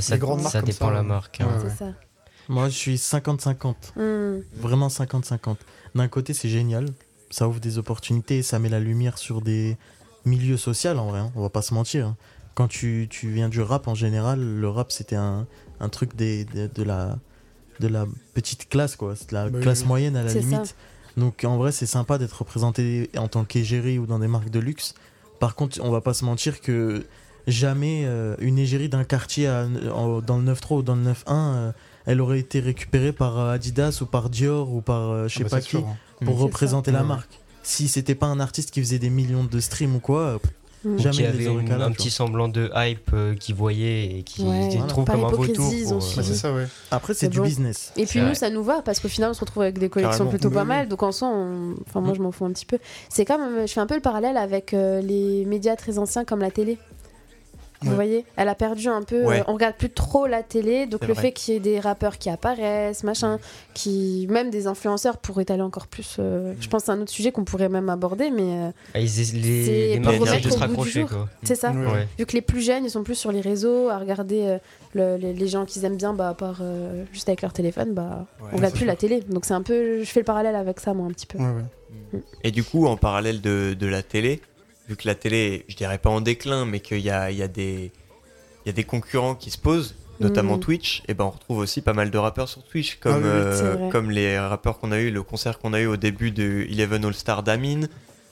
[0.00, 0.50] c'est ça.
[0.50, 1.06] Ça, dépend ça, la ouais.
[1.06, 1.40] marque.
[1.40, 1.46] hein.
[1.46, 1.90] Ouais, c'est ouais.
[1.92, 1.98] ça.
[2.48, 3.74] Moi, je suis 50-50.
[3.96, 4.40] Hmm.
[4.60, 5.56] Vraiment 50-50.
[5.94, 6.86] D'un côté, c'est génial.
[7.30, 9.76] Ça ouvre des opportunités, ça met la lumière sur des
[10.24, 12.06] milieux sociaux en vrai, hein, on va pas se mentir.
[12.06, 12.16] hein.
[12.54, 15.46] Quand tu, tu viens du rap en général, le rap c'était un,
[15.80, 17.18] un truc des, des- de, la,
[17.80, 19.16] de la petite classe, quoi.
[19.16, 19.88] C'est de la Bah classe oui.
[19.88, 20.38] moyenne à la ça.
[20.38, 20.76] limite.
[21.16, 24.60] Donc en vrai, c'est sympa d'être représenté en tant qu'égérie ou dans des marques de
[24.60, 24.94] luxe.
[25.40, 27.04] Par contre, on va pas se mentir que
[27.46, 31.54] jamais euh, une égérie d'un quartier à- en- dans le 9-3 ou dans le 9-1,
[31.54, 31.72] euh,
[32.06, 35.40] elle aurait été récupérée par euh, Adidas ou par Dior ou par euh, je sais
[35.42, 35.96] Ah bah, pas qui sûr, hein.
[36.24, 37.40] pour représenter la marque.
[37.62, 40.38] Si c'était pas un artiste qui faisait des millions de streams ou quoi, euh,
[40.86, 40.98] Mm.
[40.98, 44.18] Jamais qui il avait les aurait une- un petit semblant de hype euh, qu'ils voyaient
[44.18, 44.68] et qui Ouais.
[44.70, 44.86] Voilà.
[44.86, 45.70] trouvent Par comme un vautour.
[45.88, 46.66] pour, Bah, ça, ouais.
[46.90, 47.44] Après, c'est du bon.
[47.44, 47.90] business.
[47.96, 48.34] Et puis nous, vrai.
[48.34, 50.30] ça nous va parce qu'au final, on se retrouve avec des collections Carrément.
[50.30, 50.68] plutôt pas oui.
[50.68, 50.88] mal.
[50.90, 52.76] Donc en soi, on- enfin, moi, je m'en fous un petit peu.
[53.08, 56.40] C'est comme, je fais un peu le parallèle avec euh, les médias très anciens comme
[56.40, 56.76] la télé.
[57.82, 57.94] Vous Ouais.
[57.96, 59.24] voyez, elle a perdu un peu.
[59.24, 59.40] Ouais.
[59.40, 61.22] euh, on regarde plus trop la télé, donc le vrai.
[61.22, 63.38] fait qu'il y ait des rappeurs qui apparaissent, machin,
[63.74, 66.16] qui même des influenceurs pour étaler encore plus.
[66.18, 69.00] euh, Je pense que c'est un autre sujet qu'on pourrait même aborder, mais euh, Ah,
[69.00, 71.04] ils- C'est les, de se raccrocher,
[71.42, 71.72] c'est ça.
[71.72, 71.84] Ouais.
[71.86, 72.08] Ouais.
[72.18, 74.58] Vu que les plus jeunes, ils sont plus sur les réseaux à regarder euh,
[74.94, 77.92] le- les, les gens qu'ils aiment bien, bah, à part euh, juste avec leur téléphone,
[77.92, 79.20] bah, Ouais, on regarde plus la télé.
[79.28, 81.38] Donc c'est un peu, je fais le parallèle avec ça moi un petit peu.
[81.38, 82.20] Ouais, ouais.
[82.44, 84.40] Et du coup, en parallèle de, de la télé,
[84.88, 87.42] vu que la télé, je dirais pas en déclin, mais qu'il y a, il y,
[87.42, 87.90] a des-
[88.64, 90.60] il y a des concurrents qui se posent, notamment Mhm.
[90.60, 93.76] Twitch, et ben on retrouve aussi pas mal de rappeurs sur Twitch, comme, Ah euh,
[93.84, 96.66] c'est comme les rappeurs qu'on a eu, le concert qu'on a eu au début de
[96.70, 97.86] Eleven All Star d'Amin,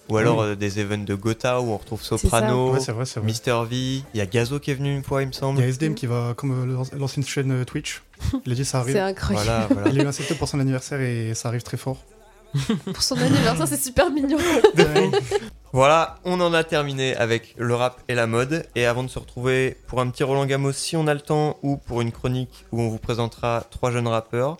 [0.08, 0.44] ou alors Oui.
[0.48, 2.02] euh, des events de Gotha où on retrouve.
[2.02, 3.26] Soprano, Ouais, c'est vrai, c'est vrai.
[3.26, 5.60] Mister V, il y a Gazo qui est venu une fois, il me Il semble.
[5.60, 8.02] y a SDM qui va, comme euh, l'an- l'ancienne chaîne Twitch,
[8.44, 9.16] il a dit ça C'est arrive.
[9.16, 9.46] incroyable.
[9.46, 9.88] Voilà, voilà.
[9.90, 12.04] Il est accepté pour son anniversaire et ça arrive très fort.
[12.84, 14.36] Pour son anniversaire, c'est super mignon.
[15.74, 18.66] Voilà, on en a terminé avec le rap et la mode.
[18.74, 21.56] Et avant de se retrouver pour un petit Roland Gamos, si on a le temps,
[21.62, 24.58] ou pour une chronique où on vous présentera trois jeunes rappeurs,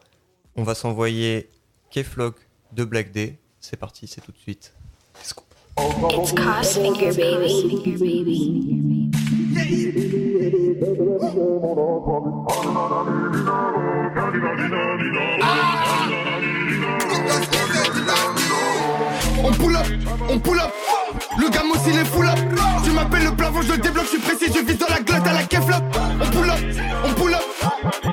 [0.57, 1.51] on va s'envoyer
[1.91, 2.37] K-Flock
[2.73, 3.39] de Black Day.
[3.61, 4.73] C'est parti, c'est tout de suite.
[5.21, 5.45] It's Cos
[6.63, 7.91] Finger Baby.
[19.45, 19.87] On pull up,
[20.31, 20.73] on pull up.
[21.39, 22.39] Le gamos il est full up.
[22.85, 25.27] Tu m'appelles le plafond, je le débloque, je suis précis, je vise dans la glotte
[25.27, 25.83] à la keflop.
[26.21, 26.59] On pull up,
[27.05, 27.43] on pull up.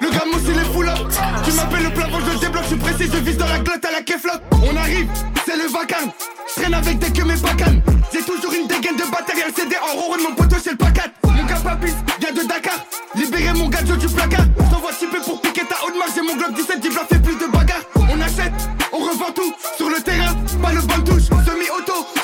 [0.01, 0.97] Le gamos il est full up.
[1.45, 3.85] Tu m'appelles le plafond, je le débloque, je suis précis, je vise dans la glotte
[3.85, 4.39] à la keflop.
[4.51, 5.07] On arrive,
[5.45, 6.11] c'est le vacarme.
[6.55, 7.81] Traîne avec des que mes bacanes.
[8.11, 11.05] J'ai toujours une dégaine de batterie, un CD en rond mon poteau chez le pacat.
[11.23, 12.75] Mon gars papis, vient de Dakar.
[13.15, 14.45] Libérez mon gadget du placard.
[14.71, 16.11] T'envoies typer pour piquer ta haute marge.
[16.15, 17.81] J'ai mon globe 17, il fait plus de bagarre.
[17.95, 18.51] On achète,
[18.91, 19.53] on revend tout.
[19.77, 21.27] Sur le terrain, pas le bon touche.
[21.45, 22.18] Semi-auto, les.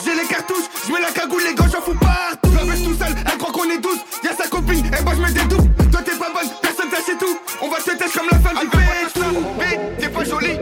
[0.85, 2.51] Je mets la cagoule, les gars, j'en fous partout.
[2.55, 3.99] La baisse tout seul, elle croit qu'on est douze.
[4.23, 5.69] Y'a sa copine, et bah je me dédouble.
[5.91, 7.37] Toi t'es pas bonne, personne t'a chez tout.
[7.61, 9.19] On va te tester comme la femme du PX.
[9.57, 10.59] B, t'es pas jolie.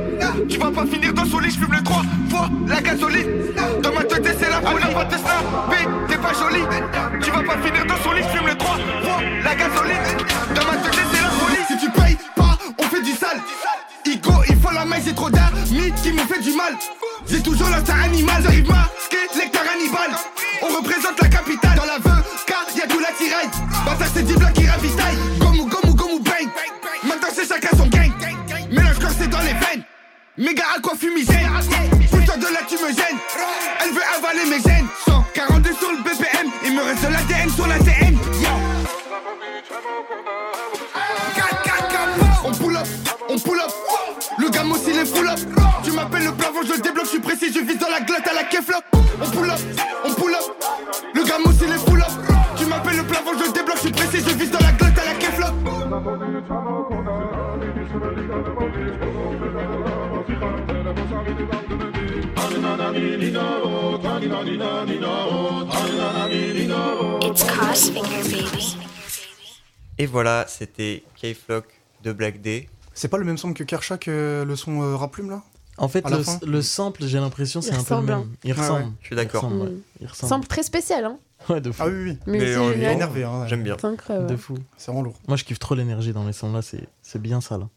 [0.47, 3.27] Tu vas pas finir dans son lit, j'fume le 3 fois la gasoline.
[3.81, 4.93] Dans ma tête, c'est la folie.
[4.93, 5.15] Va te.
[5.15, 5.73] B,
[6.07, 6.65] t'es pas jolie.
[7.21, 10.03] Tu vas pas finir dans son lit, j'fume le 3 fois la gasoline.
[10.55, 11.63] Dans ma tête, c'est la folie.
[11.67, 13.41] Si tu payes pas, on fait du sale.
[14.05, 15.29] Igo, il faut la main, j'ai trop
[16.43, 16.77] du mal.
[17.25, 20.11] J'ai toujours l'instinct animal, j'arrive masqué, lecteur animal.
[20.61, 21.75] On représente la capitale.
[21.77, 21.97] Dans la
[22.45, 23.49] car y'a tout la tiraille.
[23.85, 25.17] Bata, c'est 10 blocs qui ravitaillent.
[25.39, 26.49] Gomu, gomu, gomu, bang.
[27.03, 28.11] Maintenant, c'est chacun son gang.
[28.69, 29.83] Mélange quand c'est dans les veines.
[30.37, 31.47] Méga à quoi fumigène.
[32.11, 33.19] Putain de là, tu me gênes.
[33.81, 34.87] Elle veut avaler mes gènes.
[35.07, 36.51] 142 sur le BPM.
[36.65, 38.17] Il me reste de l'ADN sur l'ADN.
[38.41, 38.49] Yo.
[42.45, 42.87] On pull up,
[43.29, 43.71] on pull up.
[44.37, 45.39] Le gamin aussi les full up.
[46.03, 48.27] Tu m'appelles le plafond, je le débloque, je suis précis, je vise dans la glotte
[48.27, 48.83] à la keflop.
[48.93, 49.59] On pull up,
[50.03, 50.41] on pull up.
[51.13, 52.11] Le gamin aussi les full up.
[52.57, 54.99] Tu m'appelles le plafond, je le débloque, je suis précis, je vise dans la glotte
[54.99, 55.53] à la keflop.
[67.21, 68.77] It's Cosfinger, baby.
[69.99, 71.65] Et voilà, c'était K-Flock
[72.03, 72.67] de Black Day.
[72.93, 75.43] C'est pas le même son que Kershak, euh, le son euh, Raplume là?
[75.77, 78.29] En fait, le, le sample, j'ai l'impression, c'est un peu le même.
[78.43, 78.83] Il Ouais, ressemble.
[78.85, 78.91] ouais.
[79.01, 79.43] Je suis d'accord.
[79.43, 79.73] Il ressemble, Mm.
[79.73, 79.77] ouais.
[80.01, 80.29] Il ressemble.
[80.29, 81.17] Semble très spécial, hein.
[81.49, 81.81] Ouais, de fou.
[81.83, 82.17] Ah oui, oui.
[82.27, 83.41] Mais Mais on- est énervé, hein.
[83.41, 83.47] ouais.
[83.49, 83.75] J'aime bien.
[83.79, 84.27] C'est incroyable.
[84.27, 84.55] De fou.
[84.77, 85.15] C'est vraiment lourd.
[85.27, 87.67] Moi, je kiffe trop l'énergie dans les sons là, c'est c'est bien ça là.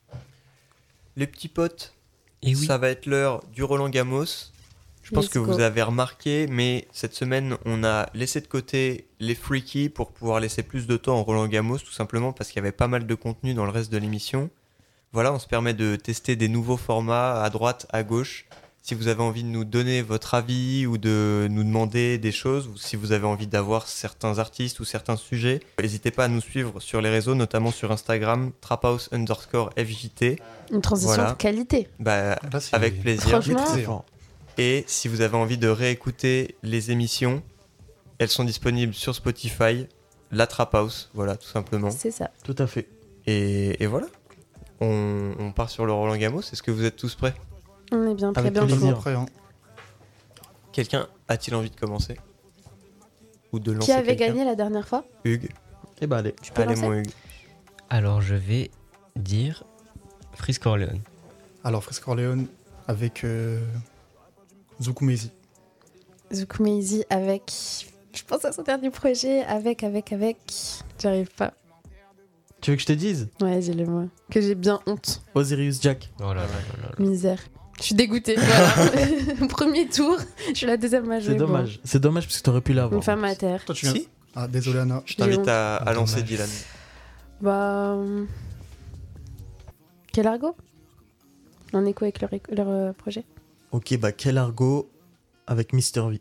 [1.16, 1.94] Les petits potes,
[2.42, 2.66] Et oui.
[2.66, 4.24] ça va être l'heure du Roland Gamos.
[5.02, 5.52] Je pense Let's que go.
[5.52, 10.40] vous avez remarqué, mais cette semaine, on a laissé de côté les freaky pour pouvoir
[10.40, 13.06] laisser plus de temps au Roland Gamos, tout simplement parce qu'il y avait pas mal
[13.06, 14.50] de contenu dans le reste de l'émission.
[15.12, 18.46] Voilà, on se permet de tester des nouveaux formats à droite, à gauche.
[18.82, 22.68] Si vous avez envie de nous donner votre avis ou de nous demander des choses,
[22.68, 26.40] ou si vous avez envie d'avoir certains artistes ou certains sujets, n'hésitez pas à nous
[26.40, 30.40] suivre sur les réseaux, notamment sur Instagram, traphouse underscore FJT.
[30.70, 31.32] Une transition Voilà.
[31.32, 31.88] de qualité.
[31.98, 33.42] Bah, Là, avec plaisir.
[33.42, 34.04] Franchement.
[34.58, 37.42] Et si vous avez envie de réécouter les émissions,
[38.18, 39.86] elles sont disponibles sur Spotify,
[40.30, 41.90] la Trap House, voilà, tout simplement.
[41.90, 42.30] c'est ça.
[42.44, 42.86] Tout à fait.
[43.26, 44.06] Et, et voilà.
[44.80, 46.40] On, on part sur le Roland Gamos.
[46.40, 47.34] Est-ce que vous êtes tous prêts?
[47.92, 48.62] On est bien, très Avec bien.
[48.66, 48.78] plaisir.
[48.80, 49.26] Totalement prêt, hein.
[50.72, 52.18] Quelqu'un a-t-il envie de commencer?
[53.52, 55.04] Ou de lancer Qui avait gagné la dernière fois?
[55.24, 55.50] Hugues.
[56.00, 56.32] Et bah allez.
[56.54, 57.10] peux Allez, lancer mon Hugues.
[57.88, 58.70] Alors je vais
[59.14, 59.64] dire
[60.34, 60.98] Frisk Orleans.
[61.64, 62.44] Alors, Fresco Orleans
[62.86, 63.60] avec euh,
[64.80, 65.32] Zukumezi.
[67.10, 67.52] Avec.
[68.14, 69.42] Je pense à son dernier projet.
[69.42, 70.36] Avec, avec, avec.
[71.00, 71.54] J'arrive pas.
[72.60, 74.08] Tu veux que je te dise Ouais, j'ai le mot.
[74.30, 75.22] Que j'ai bien honte.
[75.34, 76.10] Osiris Jack.
[76.20, 76.94] Oh là là là là.
[76.98, 77.38] Misère.
[77.78, 78.36] Je suis dégoûtée.
[78.36, 79.46] Voilà.
[79.48, 80.16] Premier tour.
[80.48, 81.20] Je suis la deuxième jouer.
[81.20, 81.80] C'est dommage.
[81.84, 82.96] C'est dommage parce que t'aurais pu l'avoir.
[82.96, 83.64] Une femme à terre.
[83.64, 83.94] Toi, tu viens.
[83.94, 85.02] Si Ah, désolé, Anna.
[85.04, 86.22] Je t'invite à, à lancer.
[86.22, 86.48] Dylan.
[87.42, 87.92] Bah.
[87.96, 88.24] euh,
[90.12, 90.56] Quel argot?
[91.74, 93.24] En écho avec leur, leur euh, projet?
[93.72, 94.88] Ok, bah quel argot
[95.46, 96.18] avec Mister V?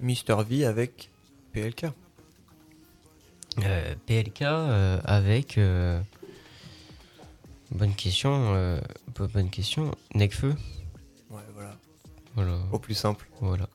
[0.00, 1.10] Mister V avec
[1.52, 1.86] PLK.
[3.64, 5.58] Euh, PLK euh, avec.
[5.58, 6.00] euh,
[7.72, 8.54] Bonne question.
[8.54, 8.78] euh,
[9.16, 9.90] bo- Bonne question.
[10.14, 10.54] Necfeu.
[11.30, 11.76] Ouais, voilà.
[12.34, 12.58] Voilà.
[12.72, 13.26] Au plus simple.
[13.40, 13.68] Voilà.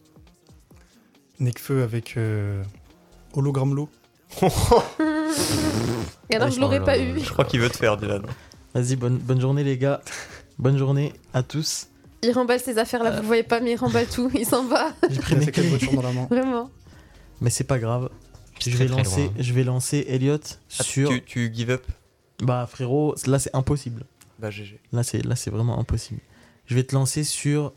[1.39, 2.63] Necfeu avec euh,
[3.33, 3.89] Hologram Low.
[6.29, 7.19] Et alors, je l'aurais pas là eu.
[7.19, 8.23] Je crois qu'il veut te faire, Dylan.
[8.73, 10.01] Vas-y, bonne, bonne journée les gars.
[10.59, 11.87] bonne journée à tous.
[12.23, 14.29] Il remballe ses affaires là, vous voyez pas, mais il remballe tout.
[14.35, 14.91] Il s'en va.
[15.09, 15.89] J'ai pris mes clés.
[15.95, 16.27] dans la main.
[16.29, 16.69] Vraiment.
[17.41, 18.09] Mais c'est pas grave.
[18.69, 19.33] Je très, vais, très lancer, loin.
[19.39, 20.37] je vais lancer Elliot
[20.79, 21.09] Ah, sur.
[21.09, 21.83] tu, tu give up?
[22.41, 24.03] Bah frérot, là c'est impossible.
[24.39, 24.79] Bah, GG.
[24.91, 26.19] Là c'est là c'est vraiment impossible.
[26.65, 27.73] Je vais te lancer sur.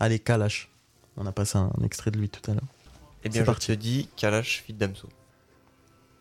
[0.00, 0.68] Allez, Kalash.
[1.16, 2.62] On a passé un extrait de lui tout à l'heure.
[3.24, 3.66] Eh bien, C'est je parti.
[3.68, 5.08] te dis Kalash fit Damso.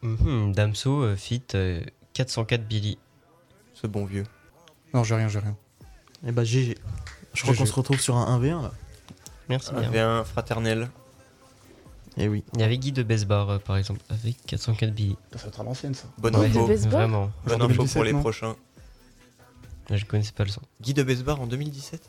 [0.04, 1.82] Mhm, Damso euh, fit euh,
[2.14, 2.98] 404 Billy.
[3.74, 4.26] Ce bon vieux.
[4.94, 5.56] Non, j'ai rien, j'ai rien.
[6.28, 6.78] Et bah GG.
[7.34, 8.72] Je crois qu'on se retrouve sur un 1v1 là.
[9.50, 9.84] Merci bien.
[9.84, 10.89] Avait un fraternel.
[12.18, 12.43] Et oui.
[12.55, 15.16] Il y avait Guy de Besbar euh, par exemple avec 404 Billy.
[15.34, 16.07] Ça va être à l'ancienne, ça.
[16.18, 16.66] Bonne Ouais, info.
[16.89, 17.32] Vraiment.
[17.45, 18.55] Bonne info 2017, pour les non prochains.
[19.89, 20.62] Je connaissais pas le son.
[20.82, 22.01] Guy de Besbar en 2017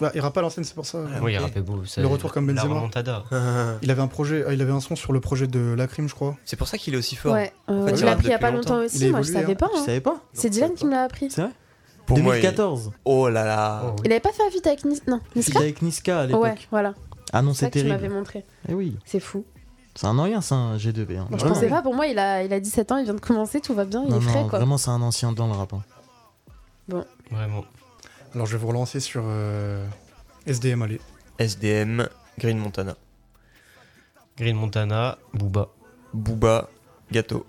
[0.00, 0.98] Bah, il rappe à l'ancienne, c'est pour ça.
[1.14, 1.42] Ah, Oui, il ok.
[1.44, 1.84] rappelait beau.
[1.84, 2.74] ça- Le retour comme La Benzema.
[2.74, 3.24] remontada.
[3.82, 6.14] Il avait un projet, ah, il avait un son sur le projet de Lacrim, je
[6.14, 6.36] crois.
[6.44, 7.32] C'est pour ça qu'il est aussi fort.
[7.34, 8.78] Ouais, euh, En fait, je il l'ai rappe appris il y a pas longtemps.
[8.84, 9.56] aussi, moi je savais hein.
[9.56, 9.70] pas.
[9.74, 9.82] Hein.
[9.84, 11.30] savais pas C'est Dylan qui me l'a appris.
[11.30, 11.50] C'est vrai
[12.06, 12.92] Pour moi, il- 2014.
[13.04, 13.82] Oh là là.
[13.84, 14.02] Oh, oui.
[14.04, 15.00] Il avait pas fait un feat avec Nis...
[15.08, 16.42] Non, Il Niska avec Niska à l'époque.
[16.42, 16.94] Ouais, voilà.
[17.32, 18.14] Ah non, C'est tu m'avais terrible.
[18.14, 18.44] montré.
[18.68, 18.96] Eh oui.
[19.04, 19.44] C'est fou.
[19.94, 21.16] C'est un ancien, c'est un G2B.
[21.18, 21.26] Hein.
[21.30, 21.54] Je Vraiment.
[21.54, 23.74] pensais pas, pour moi il a, il a 17 ans, il vient de commencer, tout
[23.74, 24.58] va bien, il Non, est frais quoi.
[24.58, 25.72] vraiment, c'est un ancien dans le rap.
[25.72, 25.82] hein.
[27.30, 27.64] Vraiment.
[28.34, 29.86] Alors, je vais vous relancer sur euh,
[30.46, 31.00] SDM, allez.
[31.38, 32.06] SDM,
[32.38, 32.96] Green Montana.
[34.36, 35.68] Green Montana, Booba,
[36.12, 36.68] Booba,
[37.10, 37.46] Gâteau.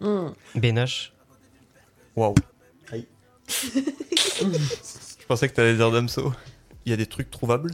[0.00, 0.32] Hum.
[0.54, 1.12] Benache.
[2.16, 2.34] Waouh.
[2.90, 3.06] Aïe.
[3.48, 6.32] Je pensais que t'allais dire Damso.
[6.86, 7.72] Il y a des trucs trouvables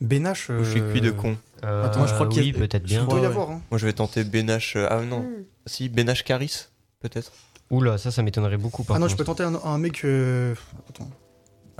[0.00, 0.50] Benache.
[0.50, 2.84] Ou je suis cuit de con Euh, Attends, je crois qu'il y oui, a- peut-être
[2.84, 3.02] bien.
[3.02, 3.60] Il doit y Ouais, avoir, hein.
[3.70, 4.76] Moi je vais tenter Benache.
[4.76, 5.20] euh, Ah non.
[5.22, 5.44] Hmm.
[5.66, 6.66] Si, Benache Caris,
[7.00, 7.32] peut-être.
[7.70, 10.04] Oula, ça, ça m'étonnerait beaucoup par Ah non, je peux tenter un, un mec.
[10.04, 10.54] euh,
[10.88, 11.04] Attends.
[11.10, 11.10] Tu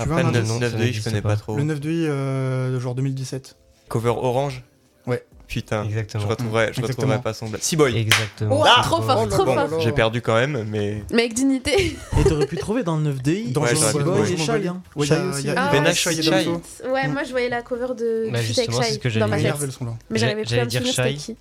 [0.05, 1.57] Après, vois, le un indice 9 de I, je connais pas trop.
[1.57, 3.57] Le 9 de I, euh, de genre 2017.
[3.89, 4.63] Cover orange
[5.07, 5.25] Ouais.
[5.49, 6.23] Putain, Exactement.
[6.23, 6.91] je retrouverai, je Exactement.
[7.15, 7.63] retrouverai pas son blague.
[7.63, 8.61] Seaboy Exactement.
[8.61, 9.81] Oh, Ah trop fort, trop Bon, fort.
[9.81, 11.03] J'ai perdu quand même, mais.
[11.11, 11.97] Mais avec dignité.
[12.21, 14.33] Et t'aurais pu trouver dans le 9 DI Dans Ouais, j'aurais pu trouver.
[14.33, 14.83] et Shai, hein.
[14.95, 15.47] Ouais, Shai aussi.
[15.47, 15.91] y a- Ah, Ben ouais.
[15.91, 16.31] H, Shai Shai.
[16.31, 16.61] Damso.
[16.93, 19.13] Ouais, moi je voyais la cover de Bah, avec justement, c'est Shai ce que dans
[19.15, 19.37] j'allais ma dire.
[19.37, 19.45] tête.
[19.47, 19.93] Énervé le son là.
[20.11, 21.35] Mais j'arrivais plus J'allais à me dire souvenir c'était Shai.
[21.35, 21.37] qui.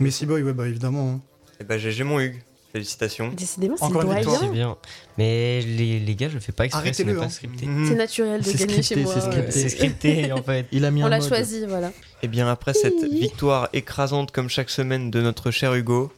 [0.00, 1.10] Mais Boy, ouais, bah évidemment.
[1.16, 1.20] hein.
[1.60, 2.42] Eh ben, GG mon Hugues.
[2.72, 3.28] Félicitations.
[3.36, 4.36] Décidément, c'est Encore une victoire.
[4.40, 4.52] C'est doyen.
[4.68, 4.76] bien.
[5.18, 7.28] Mais les, les gars, je le fais pas exprès, ce Arrêtez-le, n'est pas hein.
[7.28, 7.66] scripté.
[7.86, 9.12] C'est naturel de C'est gagner scripté, chez moi.
[9.14, 9.30] c'est ouais.
[9.30, 9.52] scripté.
[9.52, 10.66] C'est scripté en fait.
[10.72, 11.28] Il a mis On un l'a mode.
[11.28, 11.92] choisi, voilà.
[12.24, 16.12] Et bien après cette victoire écrasante comme chaque semaine de notre cher Hugo,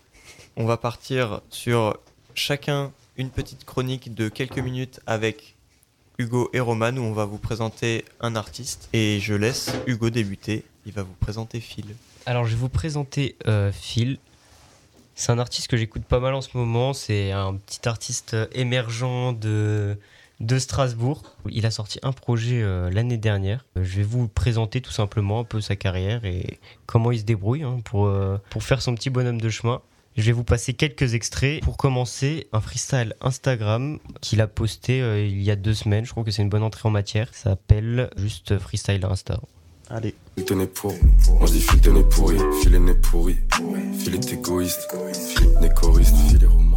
[0.55, 1.96] on va partir sur
[2.34, 5.55] chacun une petite chronique de quelques minutes avec
[6.18, 8.90] Hugo et Roman où on va vous présenter un artiste.
[8.92, 11.96] Et je laisse Hugo débuter, il va vous présenter Phil.
[12.26, 14.18] Alors, je vais vous présenter euh, Phil.
[15.14, 16.92] C'est un artiste que j'écoute pas mal en ce moment.
[16.92, 19.96] C'est un petit artiste euh, émergent de,
[20.41, 21.22] de Strasbourg.
[21.49, 23.64] Il a sorti un projet euh, l'année dernière.
[23.76, 27.24] Euh, Je vais vous présenter tout simplement un peu sa carrière et comment il se
[27.24, 29.80] débrouille hein, pour, euh, pour faire son petit bonhomme de chemin.
[30.16, 31.61] Je vais vous passer quelques extraits.
[31.62, 36.05] Pour commencer, un freestyle Instagram qu'il a posté euh, il y a deux semaines.
[36.05, 37.28] Je trouve que c'est une bonne entrée en matière.
[37.32, 39.41] Ça s'appelle juste Freestyle Insta.
[39.91, 40.14] Allez.
[40.74, 40.93] Pour.
[40.93, 41.66] Moi je dis
[42.11, 42.39] pourri.
[42.80, 43.37] Né pourri.
[43.99, 44.89] Phil est égoïste.
[45.37, 46.14] Phil n'est choriste.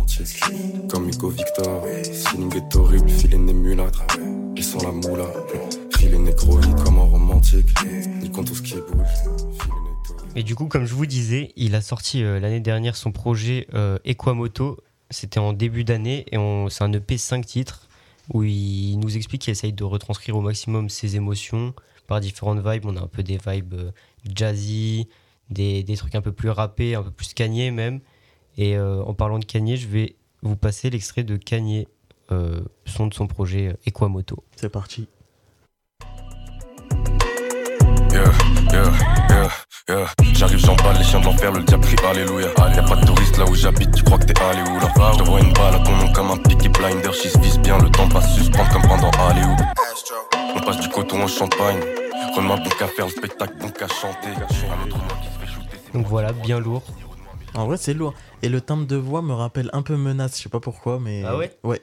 [0.07, 0.89] Est romantique.
[0.89, 1.85] Comme Hugo Victor.
[1.85, 3.09] Feeling est horrible.
[3.09, 4.05] Phil est né mulâtre.
[4.55, 5.27] Et sans la moula.
[5.97, 7.67] Phil est nécroïde comme un romantique.
[8.21, 9.07] Il compte tout ce qui bouge.
[9.59, 10.31] Phil est né torride.
[10.35, 13.67] Et du coup, comme je vous disais, il a sorti euh, l'année dernière son projet
[13.73, 14.77] euh, Equamoto.
[15.09, 16.37] C'était en début d'année et
[16.69, 17.87] c'est un EP 5 titres
[18.33, 21.73] où il nous explique qu'il essaye de retranscrire au maximum ses émotions
[22.07, 22.85] par différentes vibes.
[22.85, 23.91] On a un peu des vibes euh,
[24.35, 25.07] jazzy,
[25.49, 28.01] des, des trucs un peu plus rappés, un peu plus Kanye même.
[28.57, 31.87] Et euh, en parlant de Kanye, je vais vous passer l'extrait de Kanye,
[32.31, 34.43] euh, son de son projet euh, Equamoto.
[34.55, 35.07] C'est parti.
[38.11, 38.23] Yeah,
[38.71, 38.91] yeah,
[39.29, 39.49] yeah,
[39.89, 40.07] yeah.
[40.33, 42.47] J'arrive, j'emballe les chiens de l'enfer, le diable crie Alléluia.
[42.75, 44.91] Y'a pas de touriste là où j'habite, tu crois que t'es allé où là?
[45.13, 47.11] Je te vois une balle à ton nom comme un picky blinder.
[47.13, 49.59] J'y se vise bien, le temps passe suspendre comme pendant Hollywood.
[50.55, 51.79] On passe du coton au champagne.
[52.35, 54.29] Renoir bon qu'à faire le spectacle, bon qu'à chanter.
[54.29, 55.77] Un autre moi qui se fait shooter.
[55.85, 56.83] c'est Donc voilà, bien lourd.
[57.53, 58.13] En vrai, c'est lourd.
[58.43, 60.37] Et le timbre de voix me rappelle un peu menace.
[60.37, 61.23] Je sais pas pourquoi, mais.
[61.25, 61.55] Ah ouais?
[61.63, 61.81] Ouais.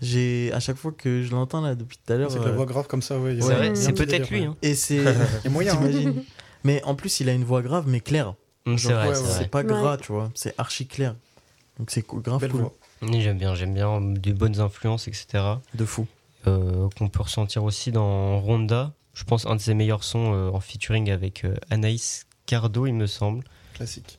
[0.00, 2.30] J'ai à chaque fois que je l'entends là depuis tout à l'heure.
[2.30, 3.38] C'est la euh, voix grave comme ça, ouais.
[3.42, 4.40] a- C'est peut-être lui.
[4.42, 4.46] ouais.
[4.46, 4.56] hein.
[4.62, 5.04] Et c'est.
[5.50, 6.12] Moyen, hein.
[6.64, 8.34] Mais en plus, il a une voix grave, mais claire.
[8.66, 9.48] Mm, C'est vrai, ouais, c'est ouais.
[9.48, 9.64] pas Ouais.
[9.66, 10.30] gras, tu vois.
[10.34, 11.14] C'est archi clair.
[11.78, 12.60] Donc c'est cool, grave Belle cool.
[12.62, 12.72] voix.
[13.02, 15.44] J'aime bien, j'aime bien des bonnes influences, etc.
[15.74, 16.06] De fou.
[16.46, 18.92] euh, qu'on peut ressentir aussi dans Ronda.
[19.14, 22.94] Je pense un de ses meilleurs sons euh, en featuring avec euh, Anaïs Cardo, il
[22.94, 23.44] me semble.
[23.74, 24.18] Classique.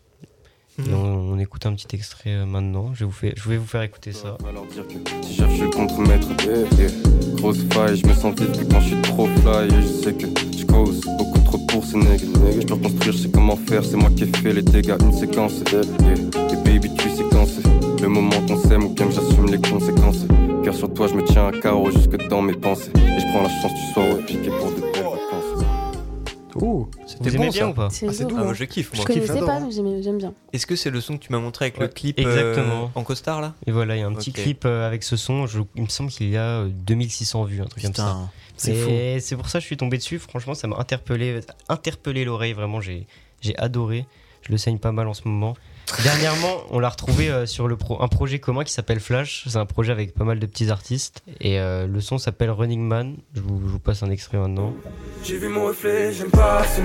[0.79, 2.91] Et on, on écoute un petit extrait euh, maintenant.
[2.93, 4.37] Je, vous fais, je vais vous faire écouter ça.
[4.43, 4.93] Va leur dire que
[5.25, 6.91] si je cherche le contre-maître, yeah, yeah.
[7.35, 9.67] grosse faille, je me sens vite que quand je suis trop fly.
[9.67, 12.25] Et je sais que je cause beaucoup trop pour ces nègres.
[12.59, 14.97] Je peux reconstruire, je sais comment faire, c'est moi qui ai fait les dégâts.
[15.01, 16.53] Une séquence, yeah, yeah.
[16.53, 20.25] et baby, tu sais quand c'est le moment qu'on s'aime ou bien j'assume les conséquences.
[20.63, 22.91] Cœur sur toi, je me tiens à carreau jusque dans mes pensées.
[22.95, 24.96] Et je prends la chance, tu sois repiqué pour de belles vacances.
[26.59, 28.43] Vous C'était aimez bon bien ça ou pas C'est Ah, doux, Ah, hein.
[28.45, 29.05] moi je kiffe Je moi.
[29.05, 29.69] connaissais j'adore, pas, hein.
[29.83, 30.33] mais j'aime bien.
[30.53, 32.85] Est-ce que c'est le son que tu m'as montré avec le clip exactement.
[32.85, 33.53] euh, en costard là?
[33.65, 35.45] Et voilà, il y a un petit clip euh, avec ce son.
[35.47, 38.29] Je- il me semble qu'il y a euh, 2600 vues, un truc comme ça.
[38.55, 38.89] C'est fou.
[39.19, 40.19] C'est pour ça que je suis tombé dessus.
[40.19, 41.39] Franchement, ça m'a interpellé,
[41.69, 42.53] interpellé l'oreille.
[42.53, 43.07] Vraiment, j'ai,
[43.41, 44.05] j'ai adoré.
[44.41, 45.55] Je le saigne pas mal en ce moment.
[46.03, 49.45] Dernièrement, on l'a retrouvé euh, sur le pro- un projet commun qui s'appelle Flash.
[49.47, 51.21] C'est un projet avec pas mal de petits artistes.
[51.39, 53.15] Et euh, le son s'appelle Running Man.
[53.33, 54.73] Je vous, je vous passe un extrait maintenant.
[55.23, 56.81] J'ai vu mon reflet, j'aime pas ce.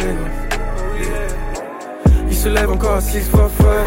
[2.31, 3.85] Il se lève encore 6 fois fouet.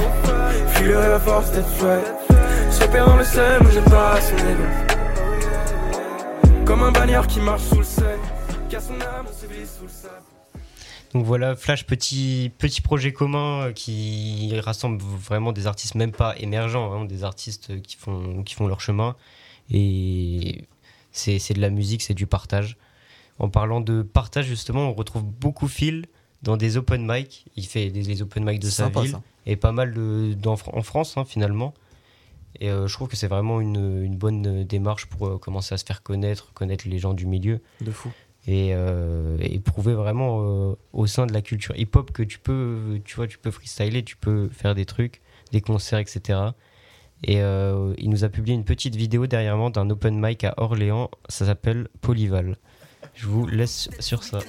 [0.76, 2.04] Fuirai la force d'être fouet.
[2.72, 4.34] Se perd dans le seum, j'aime pas ce.
[6.66, 8.20] Comme un bagnard qui marche sous le sel.
[8.70, 10.14] Car son âme se glisse sous le sable.
[11.16, 16.38] Donc voilà, Flash, petit, petit projet commun euh, qui rassemble vraiment des artistes, même pas
[16.38, 19.16] émergents, des artistes qui font, qui font leur chemin.
[19.72, 20.66] Et
[21.12, 22.78] c'est c'est de la musique, c'est du partage.
[23.40, 26.06] En parlant de partage, justement, on retrouve beaucoup Phil
[26.44, 27.46] dans des open mic.
[27.56, 29.22] Il fait des, des open mic de sa sympa, ville ça.
[29.46, 31.74] et pas mal de, dans- en France, hein, finalement.
[32.62, 35.74] Et euh, je trouve que c'est vraiment une, une bonne euh, démarche pour euh, commencer
[35.76, 38.12] à se faire connaître, connaître les gens du milieu De fou.
[38.48, 43.00] Et, euh, et prouver vraiment euh, au sein de la culture hip-hop que tu peux,
[43.04, 45.22] tu vois, tu peux freestyler, tu peux faire des trucs,
[45.52, 46.40] des concerts, etc.
[47.24, 51.10] Et euh, il nous a publié une petite vidéo dernièrement d'un open mic à Orléans,
[51.28, 52.58] ça s'appelle Polyval.
[53.16, 54.40] Je vous laisse sur ça.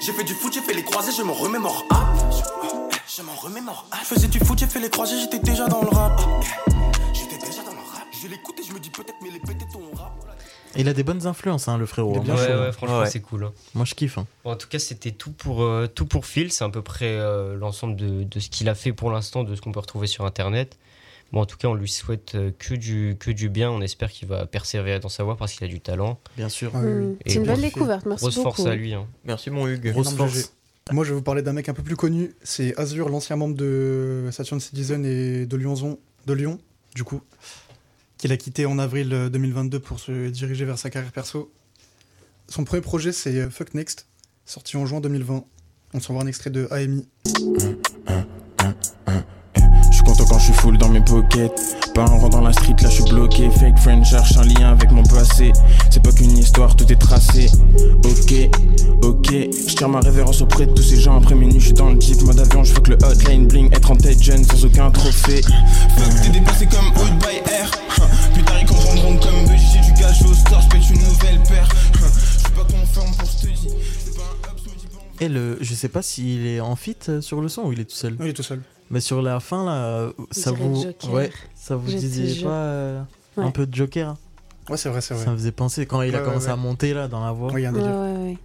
[0.00, 1.84] J'ai fait du foot, j'ai fait les croisés, je m'en remémore.
[1.90, 2.14] Ah,
[3.08, 3.86] je, m'en remémore.
[3.90, 6.20] Ah, je faisais du foot, j'ai fait les croisés, j'étais déjà dans le rap.
[6.22, 6.40] Ah,
[7.12, 8.06] J'étais déjà dans le rap.
[8.12, 10.12] Je l'écoute et je me dis peut-être, mais les péter ton rap.
[10.78, 12.18] Il a des bonnes influences, hein, le frérot.
[12.20, 12.60] Ouais, hein.
[12.60, 13.44] ouais, franchement, c'est cool.
[13.44, 13.52] hein.
[13.74, 14.18] Moi, je kiffe.
[14.18, 14.26] hein.
[14.44, 16.52] Bon, en tout cas, c'était tout pour, euh, tout pour Phil.
[16.52, 19.54] C'est à peu près euh, l'ensemble de, de ce qu'il a fait pour l'instant, de
[19.54, 20.76] ce qu'on peut retrouver sur Internet.
[21.32, 23.70] Bon, en tout cas, on lui souhaite euh, que du, que du bien.
[23.70, 26.18] On espère qu'il va persévérer dans sa voie parce qu'il a du talent.
[26.36, 26.70] Bien sûr.
[26.74, 26.80] Ah
[27.26, 28.68] C'est une belle découverte, merci Grosse force beaucoup.
[28.70, 28.94] à lui.
[28.94, 29.06] hein.
[29.24, 29.90] Merci mon Hugues.
[29.92, 30.52] Grosse force.
[30.92, 32.32] Moi, je vais vous parler d'un mec un peu plus connu.
[32.44, 36.60] C'est Azur, l'ancien membre de Saturn Citizen et de Lyonzon, de Lyon,
[36.94, 37.20] du coup,
[38.18, 41.52] qu'il a quitté en avril euh, 2022 pour se diriger vers sa carrière perso.
[42.48, 44.06] Son premier projet, c'est euh, Fuck Next,
[44.44, 45.44] sorti en juin 2020.
[45.94, 47.08] On s'en voit un extrait de AMI.
[49.88, 51.85] Je suis content quand je suis full dans mes pockets.
[51.96, 53.48] Pas un rang dans la street, là je suis bloqué.
[53.50, 55.50] Fake friend cherche un lien avec mon passé.
[55.90, 57.46] C'est pas qu'une histoire, tout est tracé.
[58.04, 58.34] Ok,
[59.02, 59.30] ok.
[59.30, 61.16] Je tire ma révérence auprès de tous ces gens.
[61.16, 62.64] Après minuit, je suis dans le jeep, mode avion.
[62.64, 63.74] Je que le hotline bling.
[63.74, 65.40] Être en tête jeune sans aucun trophée.
[65.40, 67.70] Fuck, t'es dépassé comme Old by Air.
[68.34, 71.68] Plus tard, ils comprendront comme j'ai du gage au store, j'pète une nouvelle paire.
[71.94, 72.04] Huh.
[72.36, 73.68] J'suis pas conforme pour ce te dis.
[74.04, 76.76] C'est pas un up, me dis pas Et le, je sais pas s'il est en
[76.76, 78.18] fit euh, sur le son ou il est tout seul.
[78.20, 78.60] il est tout seul.
[78.90, 81.32] Mais sur la fin là, euh, ça vous, ouais,
[81.66, 83.02] ça vous disait pas euh,
[83.36, 83.44] Ouais.
[83.44, 84.18] un peu de Joker hein
[84.70, 85.24] Ouais, c'est vrai, c'est vrai.
[85.24, 87.52] Ça me faisait penser quand il a commencé ouais, à monter là dans la voix.
[87.52, 87.96] Ouais, il y a un Ouais, délire.
[87.96, 88.38] ouais, ouais.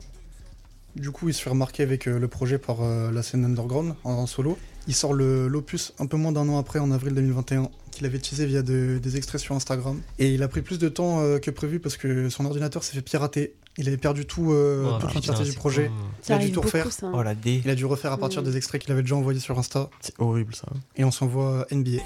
[0.96, 3.96] Du coup, il se fait remarquer avec euh, le projet par euh, la scène underground
[4.04, 4.58] en, en solo.
[4.88, 8.20] Il sort le- l'opus un peu moins d'un an après, en avril 2021, qu'il avait
[8.20, 10.00] teasé via de- des extraits sur Instagram.
[10.20, 12.94] Et il a pris plus de temps euh, que prévu parce que son ordinateur s'est
[12.94, 13.54] fait pirater.
[13.78, 15.90] Il avait perdu tout, euh, Oh, toute du projet.
[16.28, 16.92] Il a dû tout refaire.
[16.92, 17.08] ça.
[17.14, 17.62] Oh la D.
[17.64, 18.46] Il a dû refaire à partir Mm.
[18.46, 19.90] des extraits qu'il avait déjà envoyés sur Insta.
[20.02, 20.68] C'est horrible ça.
[20.98, 22.02] Et on s'envoie NBA.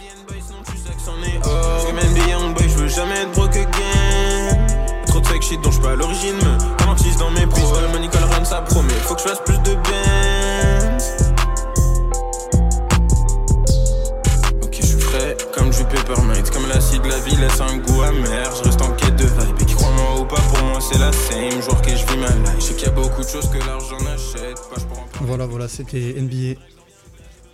[3.33, 4.67] Broke again.
[5.07, 7.73] Trop de fake shit dont j'suis pas à l'origine, me dans mes pros.
[7.81, 8.09] Le money
[8.45, 8.93] ça promet.
[8.93, 10.97] Faut que j'fasse plus de bands.
[14.61, 16.33] Ok, j'suis frais comme du peppermint.
[16.53, 18.51] Comme l'acide, la vie laisse un goût amer.
[18.57, 19.64] Je reste en quête de vibe.
[20.25, 21.61] Ou pas, pour moi c'est la same.
[21.61, 22.55] Joueur que je vis ma life.
[22.59, 24.81] Je sais qu'il y a beaucoup de choses que l'argent n'achète pas.
[25.21, 26.59] Voilà, voilà, c'était NBA.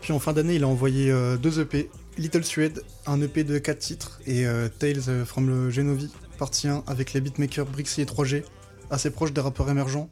[0.01, 1.89] Puis en fin d'année, il a envoyé euh, deux EP.
[2.17, 6.84] Little Suede, un EP de 4 titres, et euh, Tales from le Genovi, partie 1,
[6.88, 8.43] avec les beatmakers Brixie et 3G,
[8.89, 10.09] assez proches des rappeurs émergents.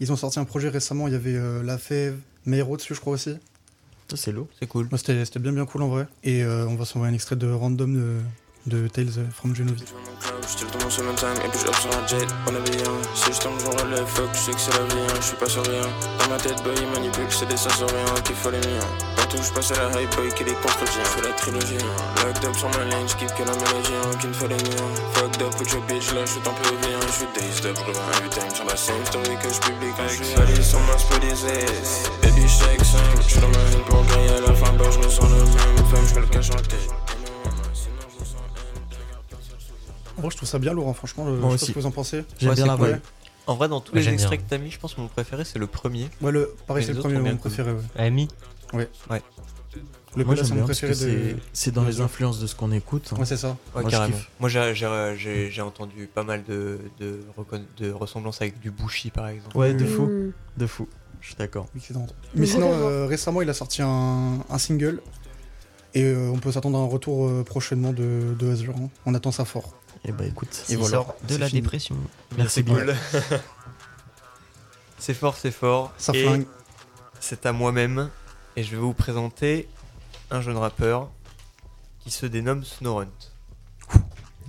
[0.00, 3.00] Ils ont sorti un projet récemment, il y avait euh, La Fève, Meiro dessus, je
[3.00, 3.36] crois aussi.
[4.08, 4.48] Ça c'est lourd.
[4.58, 4.88] C'est cool.
[4.96, 6.08] C'était bien bien cool en vrai.
[6.24, 8.16] Et euh, on va s'envoyer un extrait de Random de,
[8.68, 9.84] de Tales from Genovi.
[10.48, 12.92] J'tire dans mon summertime et puis j'hop sur un jet, on est bien.
[13.14, 15.14] Si je tombe, j'en relève, fuck, je sais que c'est la vie, hein.
[15.20, 15.84] je suis pas sur rien.
[16.18, 18.88] Dans ma tête, boy, il manipule, c'est des sensoriens qu'il faut les miens.
[19.16, 21.80] Partout, je passe à la hype, boy, qui les contredit, faut la trilogie.
[22.24, 24.90] Locked up sur ma lane, j'kiffe que la mélodie, hein, qu'il ne faut les miens.
[25.14, 27.78] Fucked up with your bitch, là, j'suis un peu bien, j'suis dazed up,
[28.16, 32.10] every time sur la same que j'publie quand j'suis allé sur ma spot des aises.
[32.22, 35.44] Baby, shake 5, j'suis dans ma pour griller à la fin, bah, j'me sens le
[35.44, 37.07] même, femme, j'me le cache en tête.
[40.18, 41.24] En vrai, je trouve ça bien hein, franchement.
[41.26, 42.24] je- Moi je sais pas ce que vous en pensez.
[42.38, 42.86] J'aime Ouais, bien la cool.
[42.88, 42.98] vibe.
[43.46, 45.44] En vrai, dans tous Ouais, les extraits que t'as mis, je pense que mon préféré
[45.44, 46.08] c'est le premier.
[46.20, 47.72] Ouais, le, pareil, c'est le premier, mon préféré.
[47.72, 47.80] Ouais.
[47.96, 48.28] Ami
[48.74, 48.88] Ouais.
[49.10, 49.22] Ouais.
[50.16, 51.36] Le Moi c'est j'aime mon bien parce que préféré de.
[51.52, 53.08] c'est dans de les influences de ce qu'on écoute.
[53.12, 53.16] hein.
[53.18, 53.56] Ouais, c'est ça.
[53.74, 54.16] Ouais, Moi, carrément.
[54.40, 59.56] Moi, j'ai- entendu pas mal de, de, reconna- de ressemblances avec du Bushi, par exemple.
[59.56, 60.06] Ouais, de fou.
[60.06, 60.32] Mm.
[60.56, 60.88] De fou.
[61.20, 61.68] Je suis d'accord.
[62.34, 65.00] Mais sinon, euh, récemment, il a sorti un, un single.
[65.94, 68.74] Et euh, on peut s'attendre à un retour euh, prochainement de, de Azure.
[68.78, 68.88] hein.
[69.06, 69.74] On attend ça fort.
[70.08, 70.64] Et bah écoute.
[70.68, 71.60] Et il voilà, sort de c'est la fini.
[71.60, 71.96] dépression.
[72.38, 73.38] Merci c'est
[74.98, 75.92] c'est fort, c'est fort.
[75.98, 76.46] Ça Et flingue.
[77.20, 78.10] C'est à moi-même.
[78.56, 79.68] Et je vais vous présenter
[80.30, 81.10] un jeune rappeur
[82.00, 83.06] qui se dénomme Snowrunt.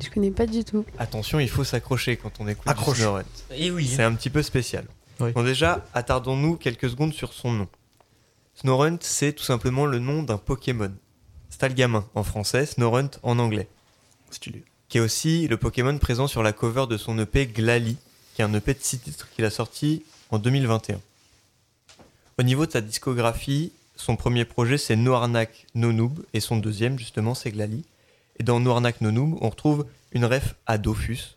[0.02, 0.86] Je connais pas du tout.
[0.98, 3.00] Attention, il faut s'accrocher quand on écoute Accroche.
[3.00, 3.26] Snowrunt.
[3.52, 3.86] Et oui.
[3.86, 4.86] C'est un petit peu spécial.
[5.20, 5.34] Oui.
[5.34, 7.68] Bon, déjà, attardons-nous quelques secondes sur son nom.
[8.56, 10.94] Snowrunt, c'est tout simplement le nom d'un Pokémon.
[11.50, 13.68] Stalgamin en français, Snowrunt en anglais.
[14.32, 14.64] Stylé.
[14.90, 17.98] Qui est aussi le Pokémon présent sur la cover de son EP Glalie,
[18.34, 21.00] qui est un EP de 6 titres qu'il a sorti en 2021.
[22.40, 26.98] Au niveau de sa discographie, son premier projet c'est Noarnak No Noob, et son deuxième
[26.98, 27.86] justement c'est Glalie.
[28.40, 31.36] Et dans Noarnak No Noob, on retrouve une ref à Dofus,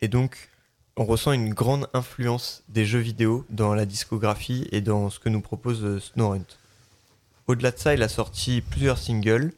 [0.00, 0.48] et donc
[0.96, 5.28] on ressent une grande influence des jeux vidéo dans la discographie et dans ce que
[5.28, 6.42] nous propose euh, Snowrunt.
[7.46, 9.52] Au-delà de ça, il a sorti plusieurs singles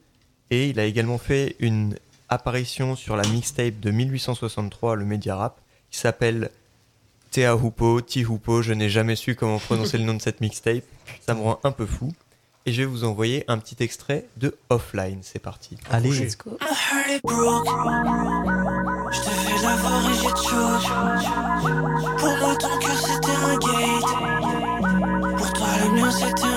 [0.51, 1.97] et il a également fait une
[2.31, 5.61] apparition sur la mixtape de 1863, le Media Rap,
[5.91, 6.51] qui s'appelle
[7.31, 10.85] Tea Hupo, Ti Hupo, je n'ai jamais su comment prononcer le nom de cette mixtape,
[11.27, 12.13] ça me rend un peu fou.
[12.67, 15.79] Et je vais vous envoyer un petit extrait de Offline, c'est parti.
[15.91, 16.11] Allez.
[16.11, 16.59] Let's go.
[16.61, 16.67] Je
[19.21, 20.29] devais l'avoir et j'ai.
[22.19, 24.11] Pour moi, ton cœur c'était un gate.
[25.39, 26.50] Pour toi, le mien c'était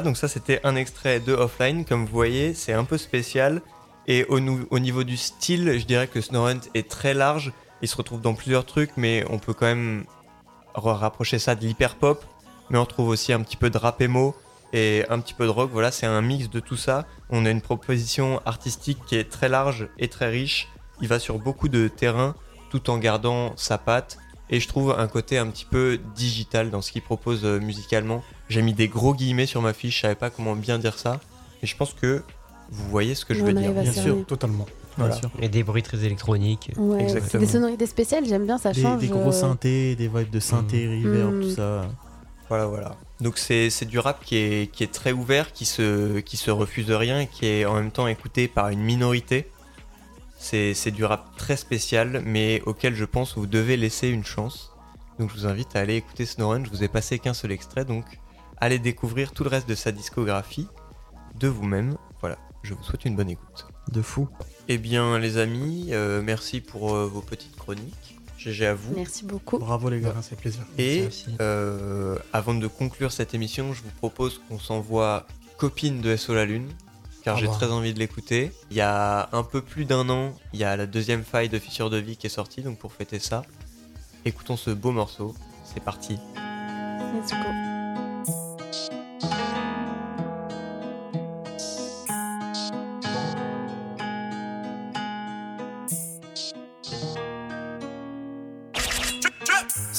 [0.00, 1.84] Donc ça c'était un extrait de Offline.
[1.84, 3.62] Comme vous voyez, c'est un peu spécial.
[4.06, 7.52] Et au, niveau du style, je dirais que Snorunt est très large.
[7.80, 10.04] Il se retrouve dans plusieurs trucs, mais on peut quand même
[10.74, 12.24] ra- rapprocher ça de l'hyper pop.
[12.70, 14.34] Mais on retrouve aussi un petit peu de rap emo
[14.72, 15.70] et un petit peu de rock.
[15.72, 17.06] Voilà, c'est un mix de tout ça.
[17.30, 20.68] On a une proposition artistique qui est très large et très riche.
[21.00, 22.34] Il va sur beaucoup de terrains
[22.70, 24.18] tout en gardant sa patte.
[24.50, 28.22] Et je trouve un côté un petit peu digital dans ce qu'il propose euh, musicalement.
[28.48, 31.20] J'ai mis des gros guillemets sur ma fiche, je savais pas comment bien dire ça.
[31.62, 32.22] Mais je pense que
[32.70, 33.72] vous voyez ce que je veux dire.
[33.72, 34.66] Bien sûr, totalement.
[34.96, 35.16] Voilà.
[35.40, 36.70] Et des bruits très électroniques.
[36.76, 39.00] Ouais, c'est des sonorités spéciales, j'aime bien, ça Des, change.
[39.00, 41.40] des gros euh, synthés, des vibes de synthé, reverb, Mm.
[41.42, 41.86] tout ça.
[42.48, 42.94] Voilà, voilà.
[43.20, 46.50] Donc c'est c'est du rap qui est, qui est très ouvert, qui se, qui se
[46.52, 49.50] refuse de rien et qui est en même temps écouté par une minorité.
[50.38, 54.70] C'est c'est du rap très spécial, mais auquel je pense vous devez laisser une chance.
[55.18, 56.64] Donc je vous invite à aller écouter Snowrun.
[56.64, 58.04] Je vous ai passé qu'un seul extrait, donc
[58.58, 60.68] allez découvrir tout le reste de sa discographie
[61.38, 61.96] de vous-même.
[62.20, 63.66] Voilà, je vous souhaite une bonne écoute.
[63.92, 64.28] De fou.
[64.68, 68.18] Eh bien les amis, euh, merci pour euh, vos petites chroniques.
[68.38, 68.94] GG à vous.
[68.94, 69.58] Merci beaucoup.
[69.58, 70.14] Bravo les gars.
[70.22, 70.62] C'est plaisir.
[70.78, 71.08] Et
[71.40, 75.26] euh, avant de conclure cette émission, je vous propose qu'on s'envoie
[75.56, 76.68] Copine de SO La Lune,
[77.22, 78.52] car j'ai très envie de l'écouter.
[78.70, 81.58] Il y a un peu plus d'un an, il y a la deuxième faille de
[81.58, 83.44] Fissure de Vie qui est sortie, donc pour fêter ça,
[84.24, 85.34] écoutons ce beau morceau.
[85.64, 86.18] C'est parti.
[87.14, 87.73] Let's go.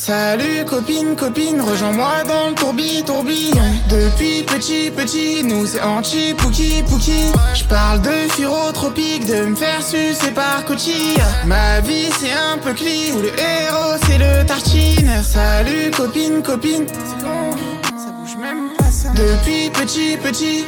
[0.05, 3.63] Salut copine, copine, rejoins-moi dans le tourbi, tourbillon.
[3.89, 10.29] Depuis petit, petit, nous c'est anti pouki, pouki J'parle de furotropique, de me faire sucer
[10.29, 11.15] par Coty.
[11.47, 15.23] Ma vie c'est un peu cli, où le héros c'est le tartine.
[15.23, 19.09] Salut copine, copine, ça bouge même pas ça.
[19.09, 20.65] Depuis petit, petit.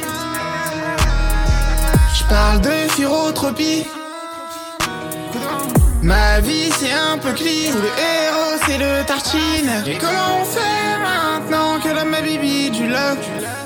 [2.12, 3.84] J'parle de furotropie
[6.08, 9.70] Ma vie c'est un peu clean, le héros c'est le tartine.
[9.86, 13.18] Et comment on fait maintenant que l'homme a bibi du love?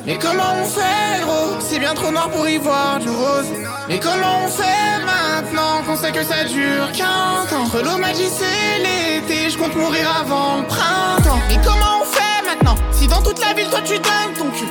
[0.05, 3.47] Mais comment on fait gros, c'est bien trop noir pour y voir du rose.
[3.89, 7.63] Mais comment on fait maintenant qu'on sait que ça dure qu'un temps?
[7.63, 11.39] Entre l'eau magie c'est l'été, je compte mourir avant le printemps.
[11.49, 12.75] Mais comment on fait maintenant?
[12.91, 14.67] Si dans toute la ville toi tu donnes ton cul.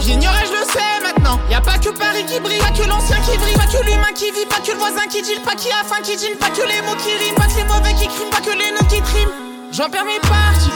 [0.00, 0.45] J'ignorais
[1.36, 3.84] maintenant Y a pas que Paris qui brille, pas que l'ancien qui brille Pas que
[3.84, 6.36] l'humain qui vit, pas que le voisin qui deal Pas qui a faim qui deal,
[6.38, 8.70] pas que les mots qui riment Pas que les mauvais qui criment, pas que les
[8.72, 9.30] notes qui triment.
[9.72, 10.72] J'en perds mes particules.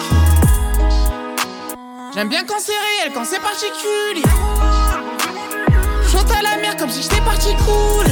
[2.15, 4.23] J'aime bien quand c'est réel, quand c'est particulier.
[6.11, 8.07] Chante à la mer comme si j'étais parti cool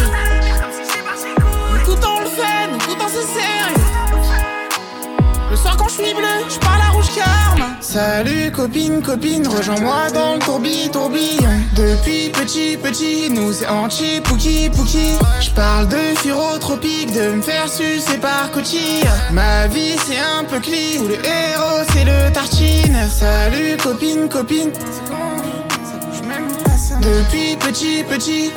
[1.89, 3.78] tout on le fait, tout c'est sérieux le
[5.63, 10.35] soir quand je suis bleu, je parle à rouge karma Salut copine, copine, rejoins-moi dans
[10.35, 11.49] le tourbi, tourbillon.
[11.75, 17.69] Depuis petit, petit, nous c'est anti pouki, pouki Je parle de furotropique, de me faire
[17.69, 19.03] sucer par Coty.
[19.33, 22.99] Ma vie c'est un peu cli, où le héros c'est le tartine.
[23.11, 24.71] Salut copine, copine,
[27.01, 28.53] Depuis petit, petit.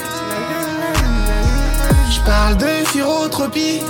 [2.11, 3.81] Je parle de furotropie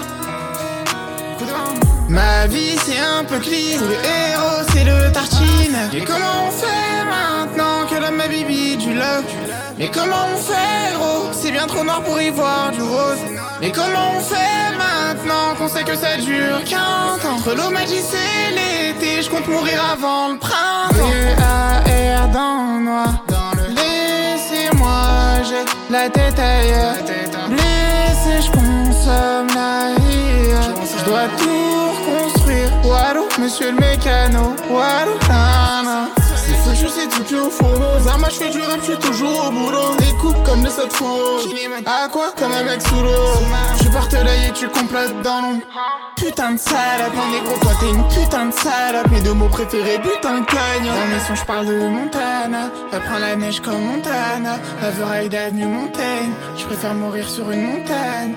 [2.12, 5.78] Ma vie c'est un peu clean, le héros c'est le tartine.
[5.94, 9.24] Et comment on fait maintenant que l'homme a bibi du love?
[9.78, 13.24] Mais comment on fait gros, c'est bien trop noir pour y voir du rose.
[13.62, 17.36] Mais comment on fait maintenant qu'on sait que ça dure qu'un temps?
[17.36, 21.08] Entre l'eau magie c'est l'été, je compte mourir avant le printemps.
[21.08, 26.96] V-A-R dans le Laissez-moi, j'ai la tête ailleurs.
[27.48, 30.01] Blessé, je consomme la
[31.02, 32.70] Je dois tout reconstruire.
[32.86, 34.54] Walou, monsieur le mécano.
[34.70, 36.10] Walou, nana.
[36.36, 38.98] C'est fou, je sais tout au fond Zara, moi je fais du rap, je suis
[38.98, 41.40] toujours au boulot Des coupes comme le 7 faux
[41.86, 43.12] À quoi Comme un mec sous l'eau?
[43.76, 45.62] Je suis partenaire et tu complotes dans l'ombre.
[46.16, 49.12] Putain de salope, mon négro, toi t'es une putain de salope.
[49.12, 52.70] Mes deux mots préférés, putain de cagnon Dans mes sons, je parle de Montana.
[52.92, 54.58] Apprends la neige comme Montana.
[54.88, 56.32] Override avenue Montaigne.
[56.58, 58.34] Je préfère mourir sur une montagne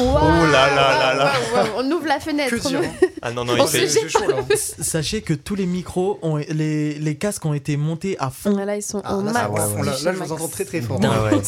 [0.00, 1.32] Oh là là là là.
[1.76, 2.50] On ouvre la fenêtre.
[2.56, 2.80] Que dire
[3.22, 4.12] Ah non, non, On il fait.
[4.12, 8.30] par le- Sachez que tous les micros, ont, les, les casques ont été montés à
[8.30, 8.56] fond.
[8.56, 9.46] Là, ils sont Ah, en là, max.
[9.62, 9.82] fond.
[9.82, 11.00] Là, je vous entends très très fort.
[11.04, 11.40] Ah ouais.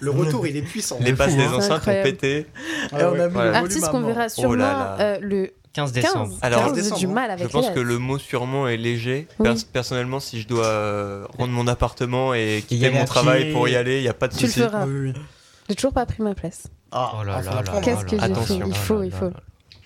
[0.00, 0.98] Le retour, il est puissant.
[1.00, 1.52] Les passes des hein.
[1.54, 2.38] Enceintes ont pété.
[2.38, 2.46] Et
[2.92, 3.44] on a mis Ouais.
[3.44, 4.96] le Artiste qu'on verra sûrement Oh là là.
[5.00, 6.36] euh, le 15 décembre.
[6.42, 9.26] Alors, 15, j'ai du mal avec Je pense que le mot sûrement est léger.
[9.40, 9.48] Oui.
[9.48, 13.52] Pers- personnellement, si je dois euh, rendre mon appartement et quitter mon travail pied.
[13.52, 14.60] pour y aller, il n'y a pas de Tu le souci.
[14.60, 14.86] feras.
[14.86, 15.12] Oui, oui.
[15.68, 16.64] J'ai toujours pas pris ma place.
[16.92, 18.56] Oh là Ah, là là Qu'est-ce que j'ai fait.
[18.66, 19.30] Il faut, il faut.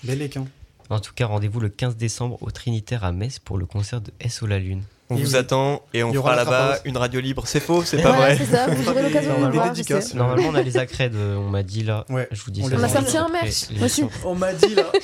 [0.05, 0.45] Bel équin.
[0.91, 4.11] En tout cas, rendez-vous le 15 décembre au Trinitaire à Metz pour le concert de
[4.29, 4.83] SO La Lune.
[5.11, 5.37] On Et vous oui.
[5.37, 7.45] attend et on fera là-bas une radio libre.
[7.47, 8.37] C'est faux, c'est pas Voilà, vrai.
[8.45, 9.73] c'est ça, vous aurez l'occasion de voir.
[10.15, 12.05] Normalement, on a les accrèdes, euh, on m'a dit là.
[12.11, 12.77] Ouais, Je vous dis on ça.
[12.79, 13.69] On a sorti un merch.
[14.25, 14.83] On m'a dit là.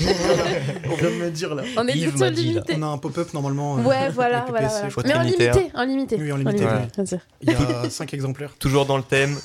[0.90, 1.62] on vient de me dire là.
[1.74, 2.30] M'a dit, là.
[2.30, 2.74] limitée.
[2.76, 3.78] On a un pop-up normalement.
[3.78, 4.68] euh, Ouais, voilà, voilà.
[5.04, 6.16] Mais en limité, en limité.
[6.20, 6.88] Oui, en limité, ouais.
[7.42, 8.54] Il y a 5 exemplaires.
[8.58, 9.38] Toujours dans le thème,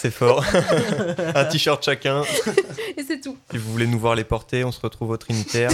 [0.00, 0.42] c'est fort.
[1.34, 2.22] un t-shirt chacun.
[2.96, 3.36] et c'est tout.
[3.50, 5.70] Si vous voulez nous voir les porter, on se retrouve au Trinitaire.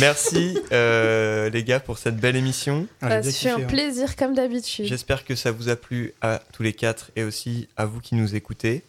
[0.00, 2.86] Merci euh, les gars pour cette belle émission.
[3.00, 3.64] Ah, bien fait un hein.
[3.64, 4.84] plaisir comme d'habitude.
[4.84, 8.14] J'espère que ça vous a plu à tous les quatre et aussi à vous qui
[8.14, 8.82] nous écoutez.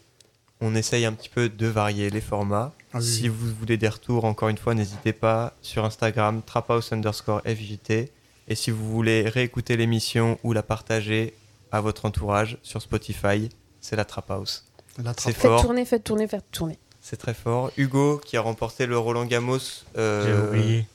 [0.60, 2.74] On essaye un petit peu de varier les formats.
[2.94, 6.92] Ah oui, si vous voulez des retours, encore une fois, n'hésitez pas sur Instagram, traphouse
[6.92, 8.12] underscore FJT.
[8.48, 11.34] Et si vous voulez réécouter l'émission ou la partager
[11.72, 13.50] à votre entourage sur Spotify,
[13.86, 14.66] c'est la Trap House.
[15.04, 15.34] La C'est trappe.
[15.36, 16.78] Faites fort, tourner, faites tourner, faites tourner.
[17.02, 17.72] c'est très fort.
[17.78, 19.60] Hugo qui a remporté le Roland Gamos.
[19.98, 20.86] euh, J'ai oublié.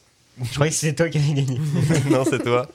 [0.43, 1.61] Je croyais que c'était toi qui avais gagné.
[2.11, 2.66] non, c'est toi.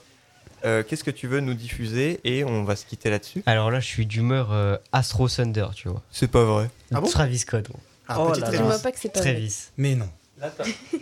[0.64, 3.42] Euh, Qu'est-ce que tu veux nous diffuser Et on va se quitter là-dessus.
[3.46, 6.02] Alors là, je suis d'humeur euh, Astro Thunder, tu vois.
[6.10, 6.70] C'est pas vrai.
[6.94, 7.08] Ah bon?
[7.08, 7.64] Travis Scott.
[7.68, 7.78] gros.
[8.08, 9.32] Ah, Oh là Je vois pas que c'est pas vrai.
[9.34, 9.54] Travis.
[9.76, 10.08] Mais non.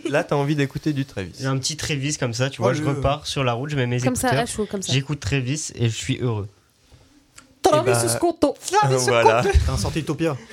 [0.09, 1.33] Là, t'as- envie d'écouter du Travis.
[1.39, 2.73] J'ai un petit Travis comme ça, tu Oh, vois.
[2.73, 4.47] Je repars sur la route, je mets mes Comme ça, écouteurs.
[4.47, 4.91] chaud, comme ça.
[4.93, 6.47] J'écoute Travis et je suis heureux.
[7.69, 8.55] Travis bah, Scotto.
[9.07, 9.43] Voilà.
[9.65, 10.35] T'as un sorti Utopia.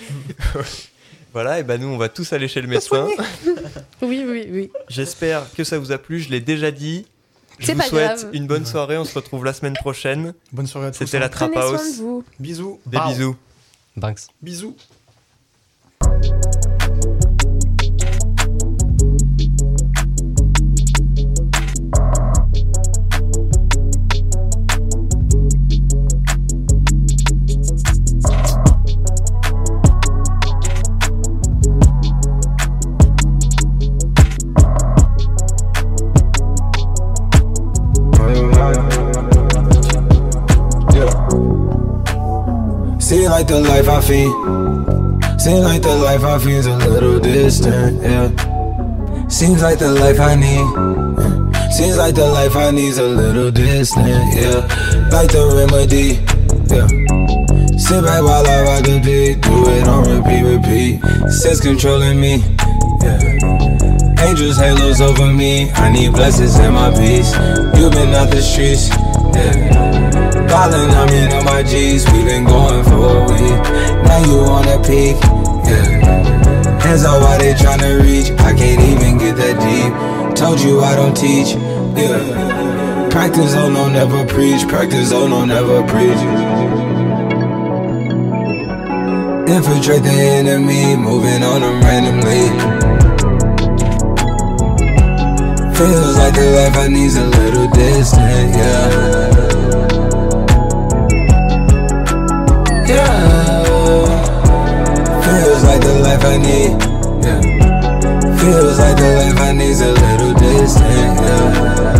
[1.32, 3.08] Voilà, et ben nous, on va tous aller chez le médecin.
[4.02, 4.70] Oui, oui, oui.
[4.88, 6.20] J'espère que ça vous a plu.
[6.20, 7.06] Je l'ai déjà dit.
[7.58, 8.30] Je C'est vous pas souhaite grave.
[8.34, 8.98] une bonne soirée.
[8.98, 10.34] On se retrouve la semaine prochaine.
[10.52, 10.98] Bonne soirée à tous.
[10.98, 11.96] C'était la Trap Prenez soin House.
[11.98, 12.24] vous.
[12.38, 12.80] Bisous.
[12.84, 13.36] Des bisous.
[13.96, 14.22] Banks.
[14.42, 14.76] Bisous.
[43.42, 45.40] Like the life I feed.
[45.40, 48.28] Seems like the life I feed's a little distant, yeah.
[49.26, 51.72] Seems like the life I need.
[51.72, 54.62] Seems like the life I need's a little distant, yeah.
[55.10, 56.22] Like the remedy,
[56.70, 56.86] yeah.
[57.76, 61.32] Sit back while I rock the beat, do it on repeat, repeat.
[61.32, 62.36] Sense controlling me,
[63.02, 64.22] yeah.
[64.22, 65.72] Angels, halos over me.
[65.72, 67.34] I need blessings in my peace.
[67.74, 68.88] You've been out the streets,
[69.34, 70.48] yeah.
[70.48, 72.04] Calling, I mean, on my G's.
[72.12, 73.62] We been going for a week.
[74.04, 75.16] Now you on a peak,
[75.64, 76.80] yeah.
[76.80, 78.30] Hands up while they tryna reach.
[78.40, 80.36] I can't even get that deep.
[80.36, 81.54] Told you I don't teach,
[81.96, 83.08] yeah.
[83.10, 84.66] Practice, oh no, never preach.
[84.68, 86.20] Practice, oh no, never preach.
[89.48, 92.81] Infiltrate the enemy, moving on them randomly.
[95.76, 98.88] Feels like the life I need's a little distant, yeah.
[102.86, 103.64] Yeah.
[105.24, 106.72] Feels like the life I need,
[107.24, 107.40] yeah.
[108.38, 111.91] Feels like the life I need's a little distant, yeah.